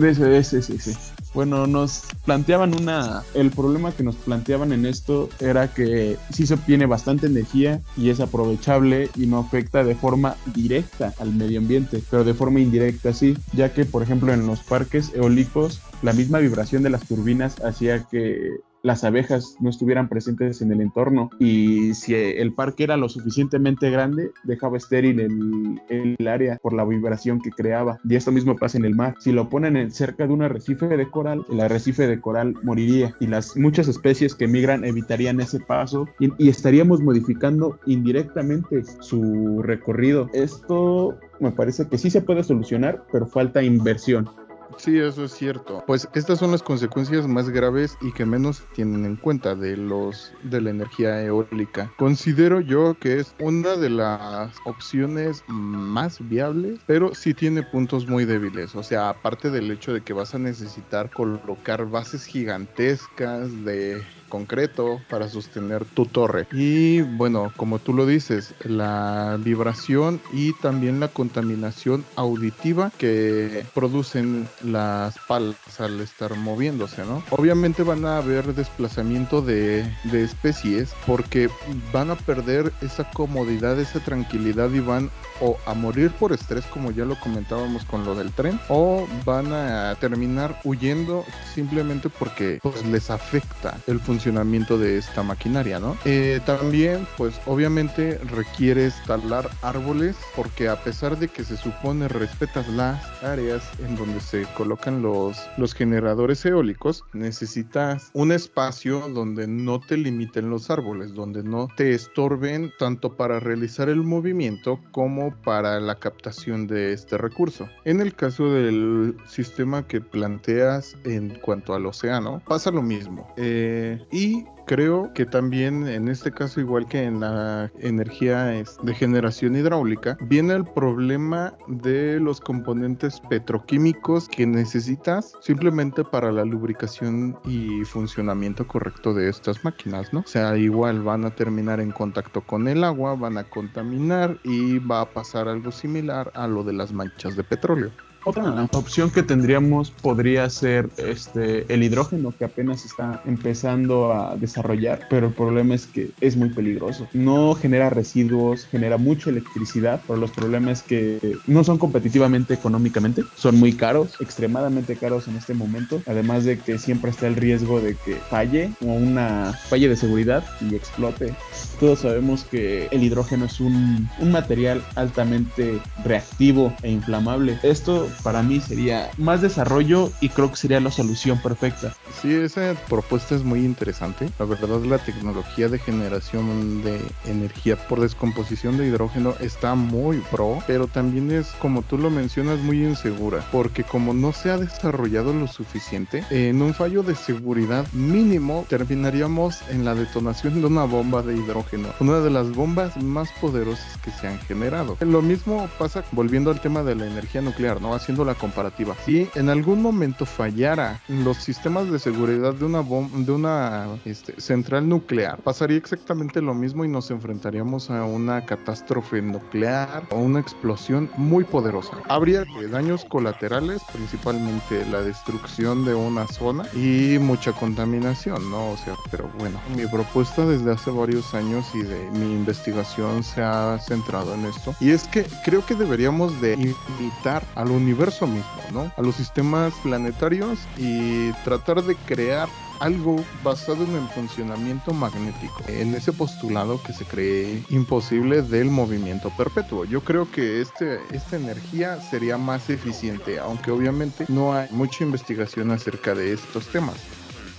[0.02, 0.93] Ese, ese, sí, sí.
[1.36, 3.21] Bueno, nos planteaban una.
[3.34, 8.10] El problema que nos planteaban en esto era que sí se obtiene bastante energía y
[8.10, 13.12] es aprovechable y no afecta de forma directa al medio ambiente, pero de forma indirecta
[13.12, 17.62] sí, ya que, por ejemplo, en los parques eólicos, la misma vibración de las turbinas
[17.62, 18.52] hacía que
[18.86, 23.89] las abejas no estuvieran presentes en el entorno y si el parque era lo suficientemente
[23.89, 28.00] grande dejaba estéril el, el área por la vibración que creaba.
[28.08, 29.15] Y esto mismo pasa en el mar.
[29.19, 33.15] Si lo ponen en, cerca de un arrecife de coral el arrecife de coral moriría
[33.19, 39.63] y las muchas especies que migran evitarían ese paso y, y estaríamos modificando indirectamente su
[39.63, 40.30] recorrido.
[40.34, 44.30] Esto me parece que sí se puede solucionar pero falta inversión
[44.78, 45.84] Sí, eso es cierto.
[45.88, 50.34] Pues estas son las consecuencias más graves y que menos tienen en cuenta de los
[50.44, 51.92] de la energía eólica.
[51.98, 58.26] Considero yo que es una de las opciones más viables, pero sí tiene puntos muy
[58.26, 58.76] débiles.
[58.76, 64.04] O sea, aparte del hecho de que vas a necesitar colocar bases gigantescas de
[64.36, 66.45] concreto para sostener tu torre.
[66.52, 74.50] Y bueno, como tú lo dices, la vibración y también la contaminación auditiva que producen
[74.62, 77.24] las palas al estar moviéndose, ¿no?
[77.30, 81.50] Obviamente van a haber desplazamiento de, de especies porque
[81.93, 86.91] van a perder esa comodidad, esa tranquilidad y van o a morir por estrés como
[86.91, 92.86] ya lo comentábamos con lo del tren o van a terminar huyendo simplemente porque pues,
[92.86, 95.96] les afecta el funcionamiento de esta maquinaria, ¿no?
[96.04, 102.68] Eh, también pues obviamente requiere talar árboles porque a pesar de que se supone respetas
[102.70, 109.80] las áreas en donde se colocan los, los generadores eólicos, necesitas un espacio donde no
[109.80, 115.80] te limiten los árboles, donde no te estorben tanto para realizar el movimiento como para
[115.80, 117.70] la captación de este recurso.
[117.84, 123.32] En el caso del sistema que planteas en cuanto al océano, pasa lo mismo.
[123.38, 129.58] Eh, y creo que también en este caso, igual que en la energía de generación
[129.58, 137.84] hidráulica, viene el problema de los componentes petroquímicos que necesitas simplemente para la lubricación y
[137.84, 140.21] funcionamiento correcto de estas máquinas, ¿no?
[140.21, 144.80] O sea, igual van a terminar en contacto con el agua, van a contaminar y
[144.80, 147.91] va a pasar algo similar a lo de las manchas de petróleo.
[148.28, 155.06] Otra opción que tendríamos podría ser este el hidrógeno que apenas está empezando a desarrollar,
[155.12, 157.08] pero el problema es que es muy peligroso.
[157.14, 163.24] No genera residuos, genera mucha electricidad, pero los problemas es que no son competitivamente económicamente,
[163.36, 167.80] son muy caros, extremadamente caros en este momento, además de que siempre está el riesgo
[167.80, 171.36] de que falle o una falle de seguridad y explote.
[171.80, 177.60] Todos sabemos que el hidrógeno es un, un material altamente reactivo e inflamable.
[177.62, 181.93] Esto para mí sería más desarrollo y creo que sería la solución perfecta.
[182.21, 184.30] Sí, esa propuesta es muy interesante.
[184.39, 190.60] La verdad, la tecnología de generación de energía por descomposición de hidrógeno está muy pro,
[190.67, 195.34] pero también es, como tú lo mencionas, muy insegura, porque como no se ha desarrollado
[195.34, 201.21] lo suficiente, en un fallo de seguridad mínimo terminaríamos en la detonación de una bomba
[201.21, 204.97] de hidrógeno, una de las bombas más poderosas que se han generado.
[204.99, 207.93] Lo mismo pasa volviendo al tema de la energía nuclear, ¿no?
[208.06, 208.96] Haciendo la comparativa.
[209.04, 214.88] Si en algún momento fallara los sistemas de seguridad de una de una este, central
[214.88, 221.10] nuclear, pasaría exactamente lo mismo y nos enfrentaríamos a una catástrofe nuclear o una explosión
[221.18, 221.98] muy poderosa.
[222.08, 228.70] Habría daños colaterales, principalmente la destrucción de una zona y mucha contaminación, ¿no?
[228.70, 233.41] O sea, pero bueno, mi propuesta desde hace varios años y de mi investigación se
[233.41, 238.26] ha centrado en esto y es que creo que deberíamos de imitar al universo universo
[238.26, 238.91] mismo, ¿no?
[238.98, 245.93] A los sistemas planetarios y tratar de crear algo basado en el funcionamiento magnético, en
[245.95, 249.86] ese postulado que se cree imposible del movimiento perpetuo.
[249.86, 255.71] Yo creo que este, esta energía sería más eficiente, aunque obviamente no hay mucha investigación
[255.71, 256.98] acerca de estos temas.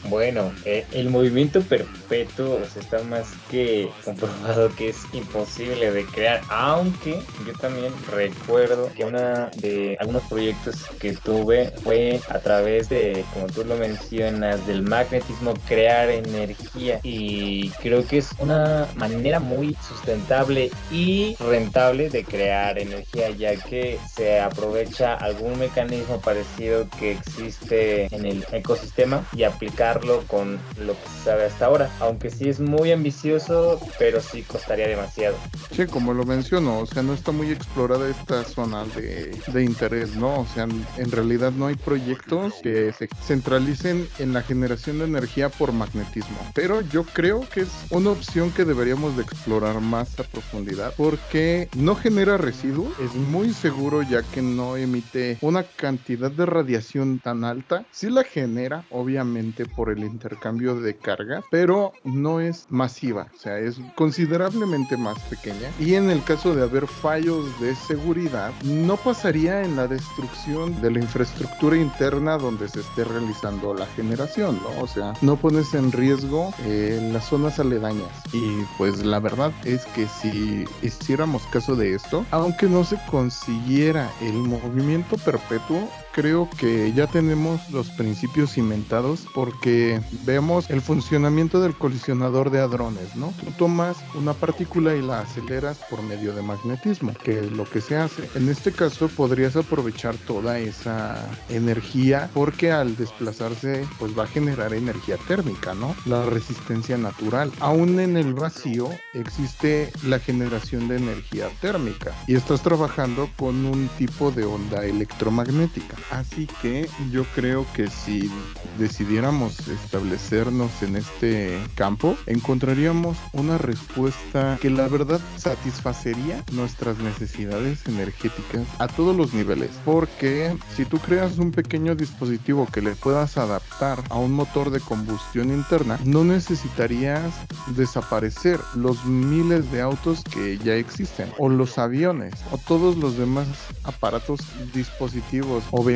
[0.08, 7.20] Bueno, eh, el movimiento perpetuo está más que comprobado que es imposible de crear, aunque
[7.46, 13.46] yo también recuerdo que una de algunos proyectos que tuve fue a través de, como
[13.46, 20.70] tú lo mencionas, del magnetismo crear energía y creo que es una manera muy sustentable
[20.90, 28.24] y rentable de crear energía ya que se aprovecha algún mecanismo parecido que existe en
[28.26, 29.95] el ecosistema y aplicar
[30.28, 31.90] con lo que se sabe hasta ahora.
[32.00, 35.37] Aunque sí es muy ambicioso, pero sí costaría demasiado.
[35.70, 40.16] Sí, como lo menciono, o sea, no está muy explorada esta zona de, de interés,
[40.16, 40.40] ¿no?
[40.40, 45.48] O sea, en realidad no hay proyectos que se centralicen en la generación de energía
[45.48, 46.37] por magnetismo.
[46.54, 51.68] Pero yo creo que es una opción que deberíamos de explorar más a profundidad porque
[51.76, 57.44] no genera residuos, es muy seguro ya que no emite una cantidad de radiación tan
[57.44, 57.85] alta.
[57.90, 63.59] Sí la genera, obviamente, por el intercambio de carga, pero no es masiva, o sea,
[63.59, 65.70] es considerablemente más pequeña.
[65.79, 70.90] Y en el caso de haber fallos de seguridad, no pasaría en la destrucción de
[70.90, 74.83] la infraestructura interna donde se esté realizando la generación, ¿no?
[74.83, 78.11] O sea, no pones en riesgo eh, las zonas aledañas.
[78.33, 84.11] Y pues la verdad es que si hiciéramos caso de esto, aunque no se consiguiera
[84.20, 91.74] el movimiento perpetuo, creo que ya tenemos los principios inventados porque vemos el funcionamiento del
[91.74, 93.35] colisionador de hadrones, ¿no?
[93.38, 97.83] Tú tomas una partícula y la aceleras por medio de magnetismo, que es lo que
[97.83, 98.31] se hace.
[98.35, 104.72] En este caso podrías aprovechar toda esa energía porque al desplazarse pues va a generar
[104.72, 105.94] energía térmica, ¿no?
[106.07, 107.52] La resistencia natural.
[107.61, 113.88] Aún en el vacío existe la generación de energía térmica y estás trabajando con un
[113.98, 115.94] tipo de onda electromagnética.
[116.10, 118.30] Así que yo creo que si
[118.78, 128.62] decidiéramos establecernos en este campo, encontraríamos una respuesta que la verdad satisfacería nuestras necesidades energéticas
[128.78, 129.70] a todos los niveles.
[129.84, 134.80] Porque si tú creas un pequeño dispositivo que le puedas adaptar a un motor de
[134.80, 137.34] combustión interna, no necesitarías
[137.74, 143.46] desaparecer los miles de autos que ya existen, o los aviones, o todos los demás
[143.84, 144.40] aparatos,
[144.72, 145.95] dispositivos o vehículos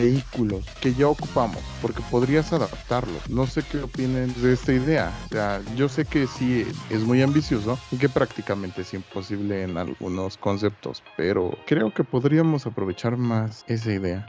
[0.81, 3.15] que ya ocupamos, porque podrías adaptarlo.
[3.29, 5.13] No sé qué opinen de esta idea.
[5.27, 9.77] O sea, yo sé que sí es muy ambicioso y que prácticamente es imposible en
[9.77, 14.27] algunos conceptos, pero creo que podríamos aprovechar más esa idea.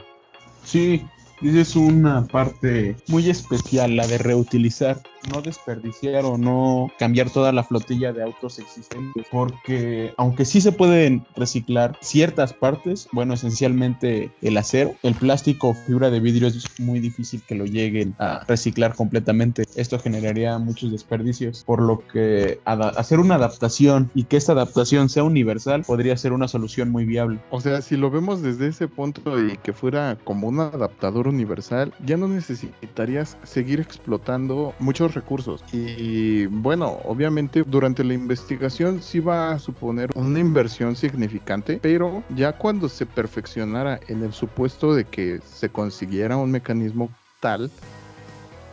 [0.64, 1.04] Sí,
[1.42, 7.64] Dices una parte muy especial, la de reutilizar, no desperdiciar o no cambiar toda la
[7.64, 14.56] flotilla de autos existentes, porque aunque sí se pueden reciclar ciertas partes, bueno, esencialmente el
[14.56, 18.94] acero, el plástico o fibra de vidrio es muy difícil que lo lleguen a reciclar
[18.94, 19.64] completamente.
[19.74, 25.24] Esto generaría muchos desperdicios, por lo que hacer una adaptación y que esta adaptación sea
[25.24, 27.40] universal podría ser una solución muy viable.
[27.50, 31.92] O sea, si lo vemos desde ese punto y que fuera como un adaptador universal,
[32.04, 35.64] ya no necesitarías seguir explotando muchos recursos.
[35.72, 42.52] Y bueno, obviamente durante la investigación sí va a suponer una inversión significante, pero ya
[42.52, 47.10] cuando se perfeccionara en el supuesto de que se consiguiera un mecanismo
[47.40, 47.70] tal,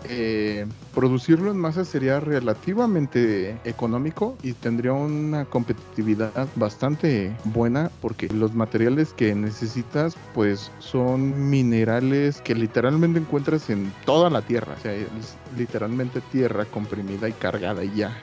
[0.06, 8.54] eh, producirlo en masa sería relativamente económico y tendría una competitividad bastante buena porque los
[8.54, 14.94] materiales que necesitas pues son minerales que literalmente encuentras en toda la tierra, o sea,
[14.94, 18.18] es literalmente tierra comprimida y cargada y ya.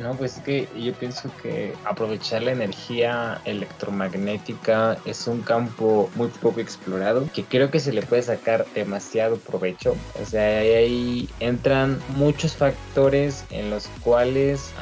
[0.00, 6.28] No, pues es que yo pienso que aprovechar la energía electromagnética es un campo muy
[6.28, 9.94] poco explorado, que creo que se le puede sacar demasiado provecho.
[10.20, 14.72] O sea, ahí entran muchos factores en los cuales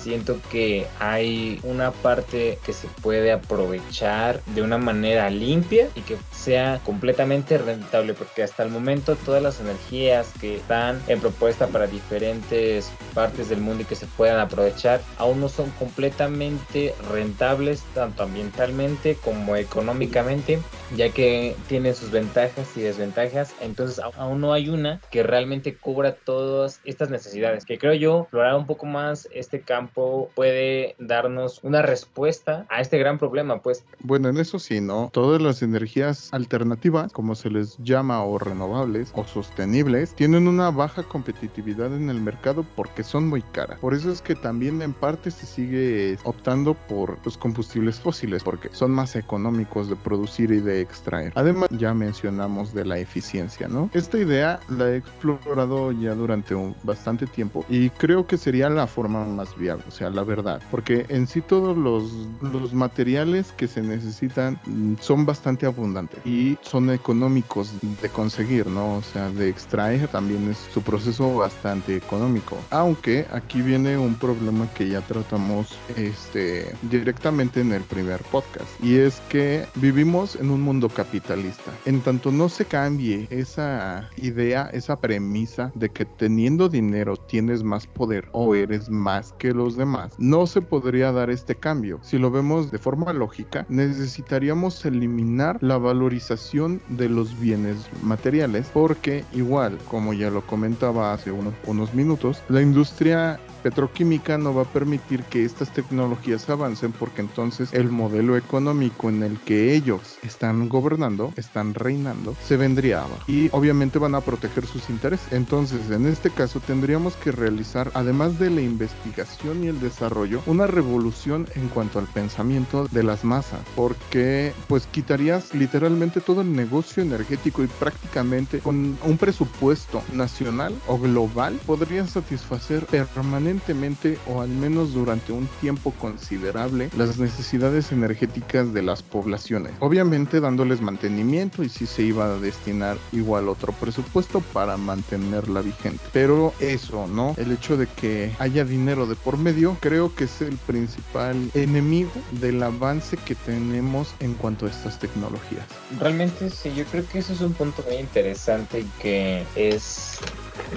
[0.00, 6.16] siento que hay una parte que se puede aprovechar de una manera limpia y que
[6.32, 11.86] sea completamente rentable, porque hasta el momento todas las energías que están en propuesta para
[11.86, 18.22] diferentes partes del mundo y que se pueden aprovechar aún no son completamente rentables tanto
[18.22, 20.60] ambientalmente como económicamente
[20.96, 23.54] ya que tienen sus ventajas y desventajas.
[23.60, 27.64] Entonces aún no hay una que realmente cubra todas estas necesidades.
[27.64, 32.98] Que creo yo explorar un poco más este campo puede darnos una respuesta a este
[32.98, 37.76] gran problema pues bueno en eso sí no todas las energías alternativas como se les
[37.78, 43.42] llama o renovables o sostenibles tienen una baja competitividad en el mercado porque son muy
[43.42, 48.42] caras por eso es que también en parte se sigue optando por los combustibles fósiles
[48.42, 51.32] porque son más económicos de producir y de extraer.
[51.34, 53.90] Además, ya mencionamos de la eficiencia, ¿no?
[53.92, 58.86] Esta idea la he explorado ya durante un bastante tiempo y creo que sería la
[58.86, 62.12] forma más viable, o sea, la verdad, porque en sí todos los,
[62.42, 67.72] los materiales que se necesitan mm, son bastante abundantes y son económicos
[68.02, 68.96] de conseguir, ¿no?
[68.96, 72.56] O sea, de extraer también es su proceso bastante económico.
[72.70, 78.68] Aunque aquí viene un problema que ya tratamos este, directamente en el primer podcast.
[78.82, 81.70] Y es que vivimos en un mundo capitalista.
[81.84, 87.86] En tanto no se cambie esa idea, esa premisa de que teniendo dinero tienes más
[87.86, 91.98] poder o eres más que los demás, no se podría dar este cambio.
[92.02, 99.24] Si lo vemos de forma lógica, necesitaríamos eliminar la valorización de los bienes materiales porque
[99.32, 104.72] igual, como ya lo comentaba hace unos, unos minutos, la industria petroquímica no va a
[104.72, 110.68] permitir que estas tecnologías avancen porque entonces el modelo económico en el que ellos están
[110.68, 113.24] gobernando, están reinando, se vendría abajo.
[113.26, 115.32] Y obviamente van a proteger sus intereses.
[115.32, 120.66] Entonces, en este caso tendríamos que realizar, además de la investigación y el desarrollo, una
[120.66, 127.02] revolución en cuanto al pensamiento de las masas, porque pues quitarías literalmente todo el negocio
[127.02, 134.92] energético y prácticamente con un presupuesto nacional o global podrían satisfacer permanentemente o al menos
[134.92, 139.72] durante un tiempo considerable las necesidades energéticas de las poblaciones.
[139.80, 146.00] Obviamente dándoles mantenimiento y si se iba a destinar igual otro presupuesto para mantenerla vigente.
[146.12, 147.34] Pero eso, ¿no?
[147.36, 149.49] El hecho de que haya dinero de por medio
[149.80, 155.64] creo que es el principal enemigo del avance que tenemos en cuanto a estas tecnologías.
[155.98, 160.18] Realmente sí, yo creo que eso es un punto muy interesante que es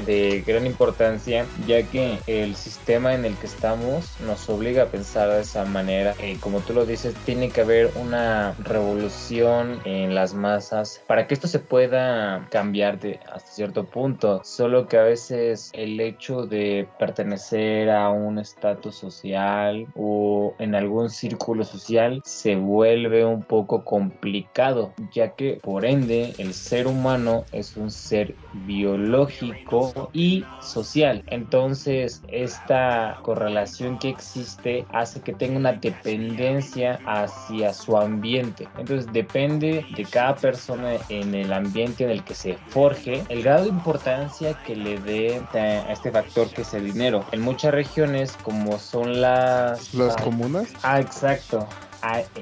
[0.06, 5.30] de gran importancia ya que el sistema en el que estamos nos obliga a pensar
[5.30, 6.16] de esa manera.
[6.24, 11.34] Y como tú lo dices tiene que haber una revolución en las masas para que
[11.34, 14.42] esto se pueda cambiar de hasta cierto punto.
[14.44, 21.10] Solo que a veces el hecho de pertenecer a un estatus social o en algún
[21.10, 27.78] círculo social se vuelve un poco complicado ya que por ende el ser humano es
[27.78, 29.73] un ser biológico
[30.14, 31.24] y social.
[31.28, 38.68] Entonces, esta correlación que existe hace que tenga una dependencia hacia su ambiente.
[38.78, 43.64] Entonces, depende de cada persona en el ambiente en el que se forje el grado
[43.64, 47.26] de importancia que le dé a este factor que es el dinero.
[47.32, 49.94] En muchas regiones, como son las...
[49.94, 50.72] ¿Las comunas?
[50.84, 51.68] Ah, exacto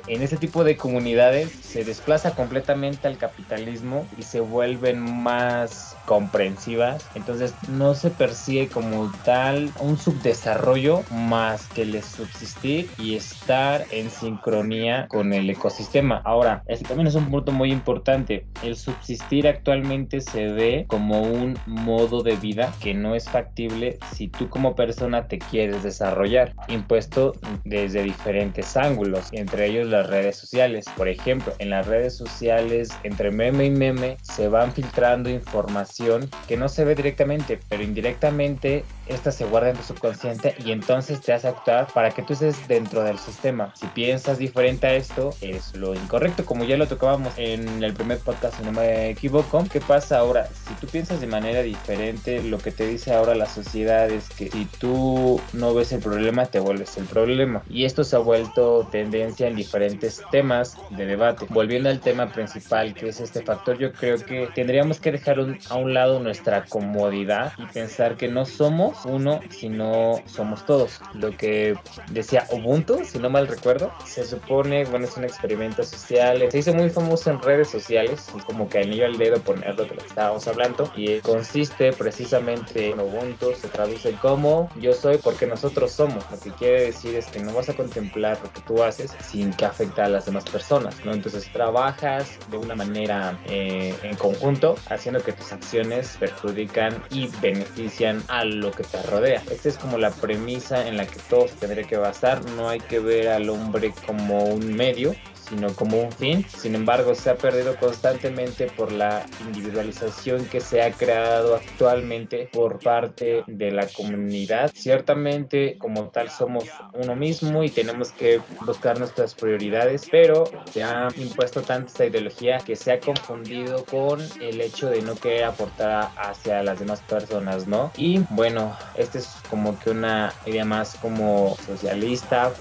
[0.08, 7.08] en ese tipo de comunidades se desplaza completamente al capitalismo y se vuelven más comprensivas.
[7.16, 14.10] Entonces no se persigue como tal un subdesarrollo más que el subsistir y estar en
[14.10, 16.22] sincronía con el ecosistema.
[16.26, 18.46] Ahora, este también es un punto muy importante.
[18.64, 24.28] El subsistir actualmente se ve como un modo de vida que no es factible si
[24.28, 27.34] tú como persona te quieres desarrollar, impuesto
[27.64, 30.86] desde diferentes ángulos, entre ellos las redes sociales.
[30.96, 36.56] Por ejemplo, en las redes sociales, entre meme y meme, se van filtrando información que
[36.56, 41.34] no se ve directamente, pero indirectamente esta se guarda en tu subconsciente y entonces te
[41.34, 43.74] hace actuar para que tú estés dentro del sistema.
[43.76, 48.20] Si piensas diferente a esto, es lo incorrecto, como ya lo tocábamos en el primer
[48.20, 49.64] podcast, si no me equivoco.
[49.72, 50.48] ¿Qué pasa ahora?
[50.68, 54.50] Si tú piensas de manera diferente, lo que te dice ahora la sociedad es que
[54.50, 57.64] si tú no ves el problema, te vuelves el problema.
[57.70, 61.46] Y esto se ha vuelto tendencia en diferentes temas de debate.
[61.50, 65.40] Volviendo al tema principal, que es este factor, yo creo que tendríamos que dejar
[65.70, 71.02] a un lado nuestra comodidad y pensar que no somos uno si no somos todos.
[71.14, 71.76] Lo que
[72.12, 76.74] decía Ubuntu, si no mal recuerdo, se supone, bueno, es un experimento social, se hizo
[76.74, 80.92] muy famoso en redes sociales, como que anillo al dedo poner lo que estábamos hablando,
[80.96, 86.24] y consiste precisamente en Ubuntu, se traduce como yo soy porque nosotros somos.
[86.32, 89.54] Lo que quiere decir es que no vas a contemplar lo que tú haces sin
[89.54, 91.14] que afecte a las demás personas, ¿no?
[91.14, 98.24] Entonces trabajas de una manera eh, en conjunto, haciendo que tus acciones perjudican y benefician
[98.28, 99.44] a lo que te rodea.
[99.50, 102.44] Esta es como la premisa en la que todos tendría que basar.
[102.52, 105.16] No hay que ver al hombre como un medio,
[105.52, 106.46] sino como un fin.
[106.48, 112.80] Sin embargo, se ha perdido constantemente por la individualización que se ha creado actualmente por
[112.80, 114.72] parte de la comunidad.
[114.74, 121.10] Ciertamente, como tal, somos uno mismo y tenemos que buscar nuestras prioridades, pero se ha
[121.18, 126.12] impuesto tanta esta ideología que se ha confundido con el hecho de no querer aportar
[126.16, 127.92] hacia las demás personas, ¿no?
[127.98, 132.54] Y bueno, esta es como que una idea más como socialista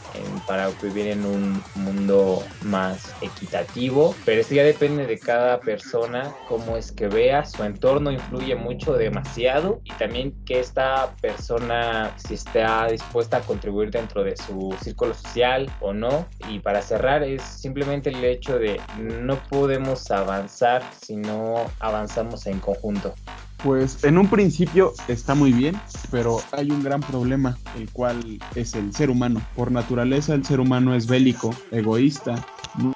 [0.47, 2.80] para vivir en un mundo más
[3.21, 8.55] equitativo, pero esto ya depende de cada persona, cómo es que vea, su entorno influye
[8.55, 14.75] mucho, demasiado, y también que esta persona si está dispuesta a contribuir dentro de su
[14.83, 16.27] círculo social o no.
[16.49, 22.61] Y para cerrar es simplemente el hecho de no podemos avanzar si no avanzamos en
[22.61, 23.15] conjunto.
[23.63, 25.77] Pues en un principio está muy bien,
[26.11, 29.43] pero hay un gran problema, el cual es el ser humano.
[29.55, 32.47] Por naturaleza el ser humano es bélico, egoísta,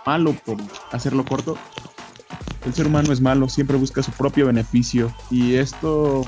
[0.07, 0.57] malo por
[0.91, 1.59] hacerlo corto.
[2.65, 6.25] El ser humano es malo, siempre busca su propio beneficio y esto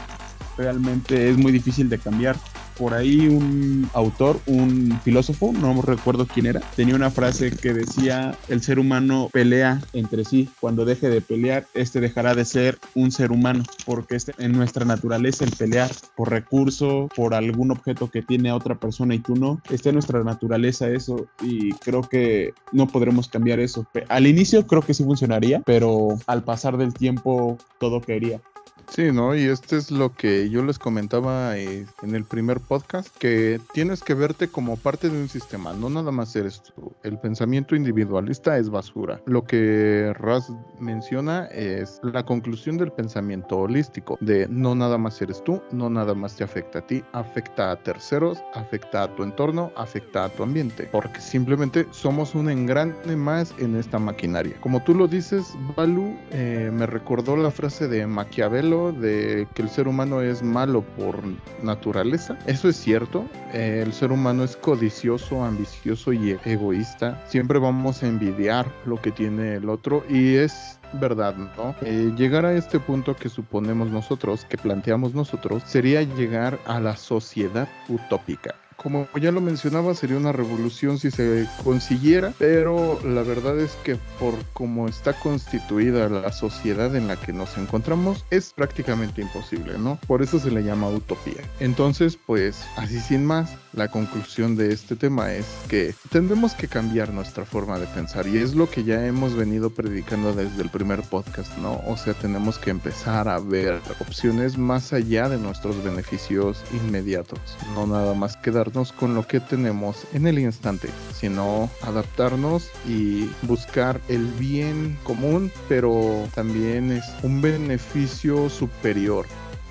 [0.58, 2.36] realmente es muy difícil de cambiar
[2.78, 8.36] por ahí un autor, un filósofo, no recuerdo quién era, tenía una frase que decía,
[8.48, 13.10] el ser humano pelea entre sí, cuando deje de pelear, este dejará de ser un
[13.10, 18.22] ser humano, porque este, en nuestra naturaleza el pelear por recurso, por algún objeto que
[18.22, 22.86] tiene otra persona y tú no, está en nuestra naturaleza eso y creo que no
[22.86, 23.86] podremos cambiar eso.
[24.08, 28.40] Al inicio creo que sí funcionaría, pero al pasar del tiempo todo caería.
[28.88, 29.34] Sí, ¿no?
[29.34, 34.02] Y este es lo que yo les comentaba eh, en el primer podcast, que tienes
[34.02, 36.92] que verte como parte de un sistema, no nada más eres tú.
[37.02, 39.20] El pensamiento individualista es basura.
[39.26, 45.42] Lo que Raz menciona es la conclusión del pensamiento holístico, de no nada más eres
[45.44, 49.72] tú, no nada más te afecta a ti, afecta a terceros, afecta a tu entorno,
[49.76, 54.56] afecta a tu ambiente, porque simplemente somos un engrane más en esta maquinaria.
[54.60, 59.68] Como tú lo dices, Balu, eh, me recordó la frase de Maquiavelo, de que el
[59.68, 61.18] ser humano es malo por
[61.62, 62.38] naturaleza.
[62.46, 63.24] Eso es cierto.
[63.52, 67.22] Eh, el ser humano es codicioso, ambicioso y egoísta.
[67.26, 71.74] Siempre vamos a envidiar lo que tiene el otro y es verdad, ¿no?
[71.82, 76.96] Eh, llegar a este punto que suponemos nosotros, que planteamos nosotros, sería llegar a la
[76.96, 83.58] sociedad utópica como ya lo mencionaba, sería una revolución si se consiguiera, pero la verdad
[83.58, 89.22] es que por cómo está constituida la sociedad en la que nos encontramos, es prácticamente
[89.22, 89.98] imposible, ¿no?
[90.06, 91.42] Por eso se le llama utopía.
[91.60, 97.12] Entonces, pues, así sin más, la conclusión de este tema es que tendremos que cambiar
[97.12, 101.02] nuestra forma de pensar y es lo que ya hemos venido predicando desde el primer
[101.02, 101.82] podcast, ¿no?
[101.86, 107.38] O sea, tenemos que empezar a ver opciones más allá de nuestros beneficios inmediatos,
[107.74, 108.65] no nada más quedar
[108.96, 116.28] con lo que tenemos en el instante, sino adaptarnos y buscar el bien común, pero
[116.34, 119.26] también es un beneficio superior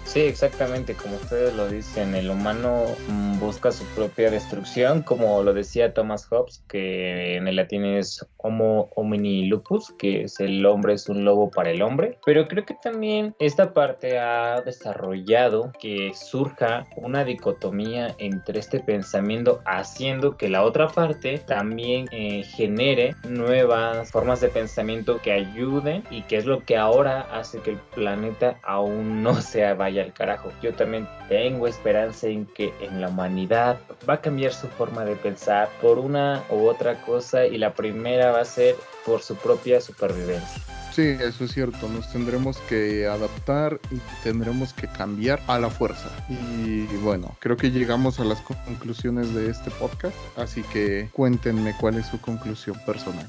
[0.06, 5.54] Sí, exactamente, como ustedes lo dicen, el humano mm, busca su propia destrucción, como lo
[5.54, 10.94] decía Thomas Hobbes, que en el latín es Homo homini lupus, que es el hombre
[10.94, 16.12] es un lobo para el hombre, pero creo que también esta parte ha desarrollado que
[16.14, 24.12] surja una dicotomía entre este pensamiento haciendo que la otra parte también eh, genere nuevas
[24.12, 28.60] formas de pensamiento que ayuden y que es lo que ahora hace que el planeta
[28.64, 30.52] aún no se vaya al carajo.
[30.62, 35.16] Yo también tengo esperanza en que en la humanidad va a cambiar su forma de
[35.16, 38.76] pensar por una u otra cosa y la primera va a ser
[39.06, 40.62] por su propia supervivencia.
[40.96, 46.10] Sí, eso es cierto, nos tendremos que adaptar y tendremos que cambiar a la fuerza.
[46.30, 51.96] Y bueno, creo que llegamos a las conclusiones de este podcast, así que cuéntenme cuál
[51.96, 53.28] es su conclusión personal.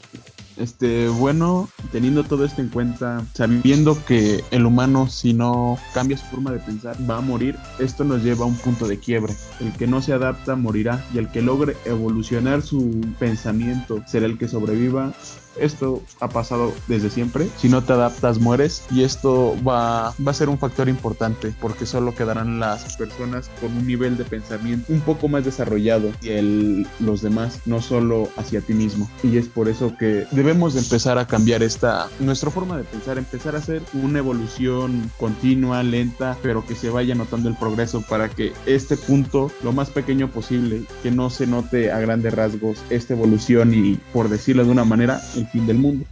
[0.56, 6.24] Este, bueno, teniendo todo esto en cuenta, sabiendo que el humano si no cambia su
[6.26, 9.34] forma de pensar va a morir, esto nos lleva a un punto de quiebre.
[9.60, 14.38] El que no se adapta morirá y el que logre evolucionar su pensamiento será el
[14.38, 15.12] que sobreviva
[15.58, 17.48] esto ha pasado desde siempre.
[17.56, 18.84] Si no te adaptas, mueres.
[18.90, 23.76] Y esto va, va a ser un factor importante porque solo quedarán las personas con
[23.76, 28.60] un nivel de pensamiento un poco más desarrollado y el, los demás, no solo hacia
[28.60, 29.08] ti mismo.
[29.22, 33.54] Y es por eso que debemos empezar a cambiar esta, nuestra forma de pensar, empezar
[33.54, 38.52] a hacer una evolución continua, lenta, pero que se vaya notando el progreso para que
[38.66, 43.74] este punto, lo más pequeño posible, que no se note a grandes rasgos esta evolución
[43.74, 46.04] y, por decirlo de una manera, el fin del mundo.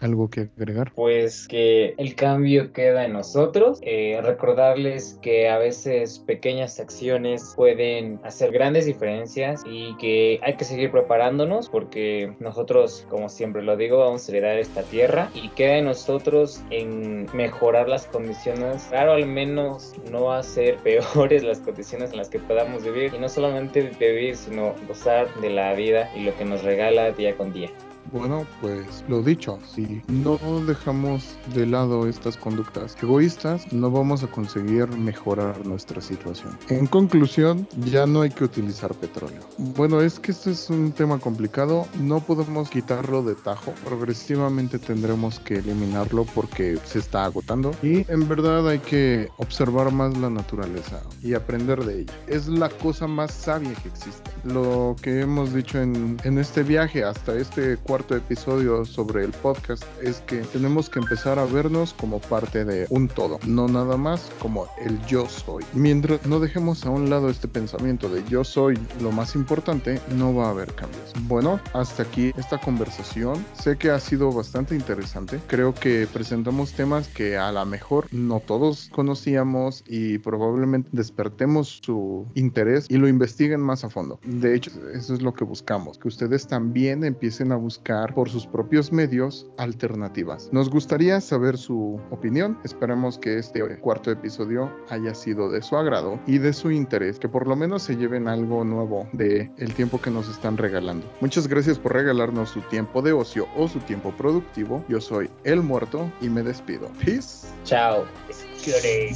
[0.00, 0.92] ¿algo que agregar?
[0.94, 3.78] Pues que el cambio queda en nosotros.
[3.82, 10.64] Eh, recordarles que a veces pequeñas acciones pueden hacer grandes diferencias y que hay que
[10.64, 15.78] seguir preparándonos porque nosotros, como siempre lo digo, vamos a heredar esta tierra y queda
[15.78, 18.84] en nosotros en mejorar las condiciones.
[18.88, 23.28] Claro, al menos no hacer peores las condiciones en las que podamos vivir y no
[23.28, 27.70] solamente vivir, sino gozar de la vida y lo que nos regala día con día.
[28.12, 34.26] Bueno, pues lo dicho, si no dejamos de lado estas conductas egoístas, no vamos a
[34.28, 36.56] conseguir mejorar nuestra situación.
[36.68, 39.40] En conclusión, ya no hay que utilizar petróleo.
[39.58, 45.40] Bueno, es que este es un tema complicado, no podemos quitarlo de tajo, progresivamente tendremos
[45.40, 51.02] que eliminarlo porque se está agotando y en verdad hay que observar más la naturaleza
[51.22, 52.14] y aprender de ella.
[52.26, 54.30] Es la cosa más sabia que existe.
[54.44, 59.84] Lo que hemos dicho en, en este viaje hasta este cuarto episodio sobre el podcast
[60.02, 64.32] es que tenemos que empezar a vernos como parte de un todo, no nada más
[64.40, 65.64] como el yo soy.
[65.74, 70.34] Mientras no dejemos a un lado este pensamiento de yo soy lo más importante, no
[70.34, 71.12] va a haber cambios.
[71.28, 73.44] Bueno, hasta aquí esta conversación.
[73.62, 75.38] Sé que ha sido bastante interesante.
[75.46, 82.26] Creo que presentamos temas que a lo mejor no todos conocíamos y probablemente despertemos su
[82.34, 84.18] interés y lo investiguen más a fondo.
[84.24, 87.83] De hecho, eso es lo que buscamos, que ustedes también empiecen a buscar
[88.14, 90.48] por sus propios medios alternativas.
[90.52, 92.58] Nos gustaría saber su opinión.
[92.64, 97.28] Esperemos que este cuarto episodio haya sido de su agrado y de su interés, que
[97.28, 101.06] por lo menos se lleven algo nuevo de el tiempo que nos están regalando.
[101.20, 104.82] Muchas gracias por regalarnos su tiempo de ocio o su tiempo productivo.
[104.88, 106.88] Yo soy El Muerto y me despido.
[107.04, 107.46] Peace.
[107.64, 108.04] Chao.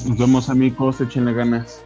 [0.06, 1.82] Nos vemos amigos, échenle ganas.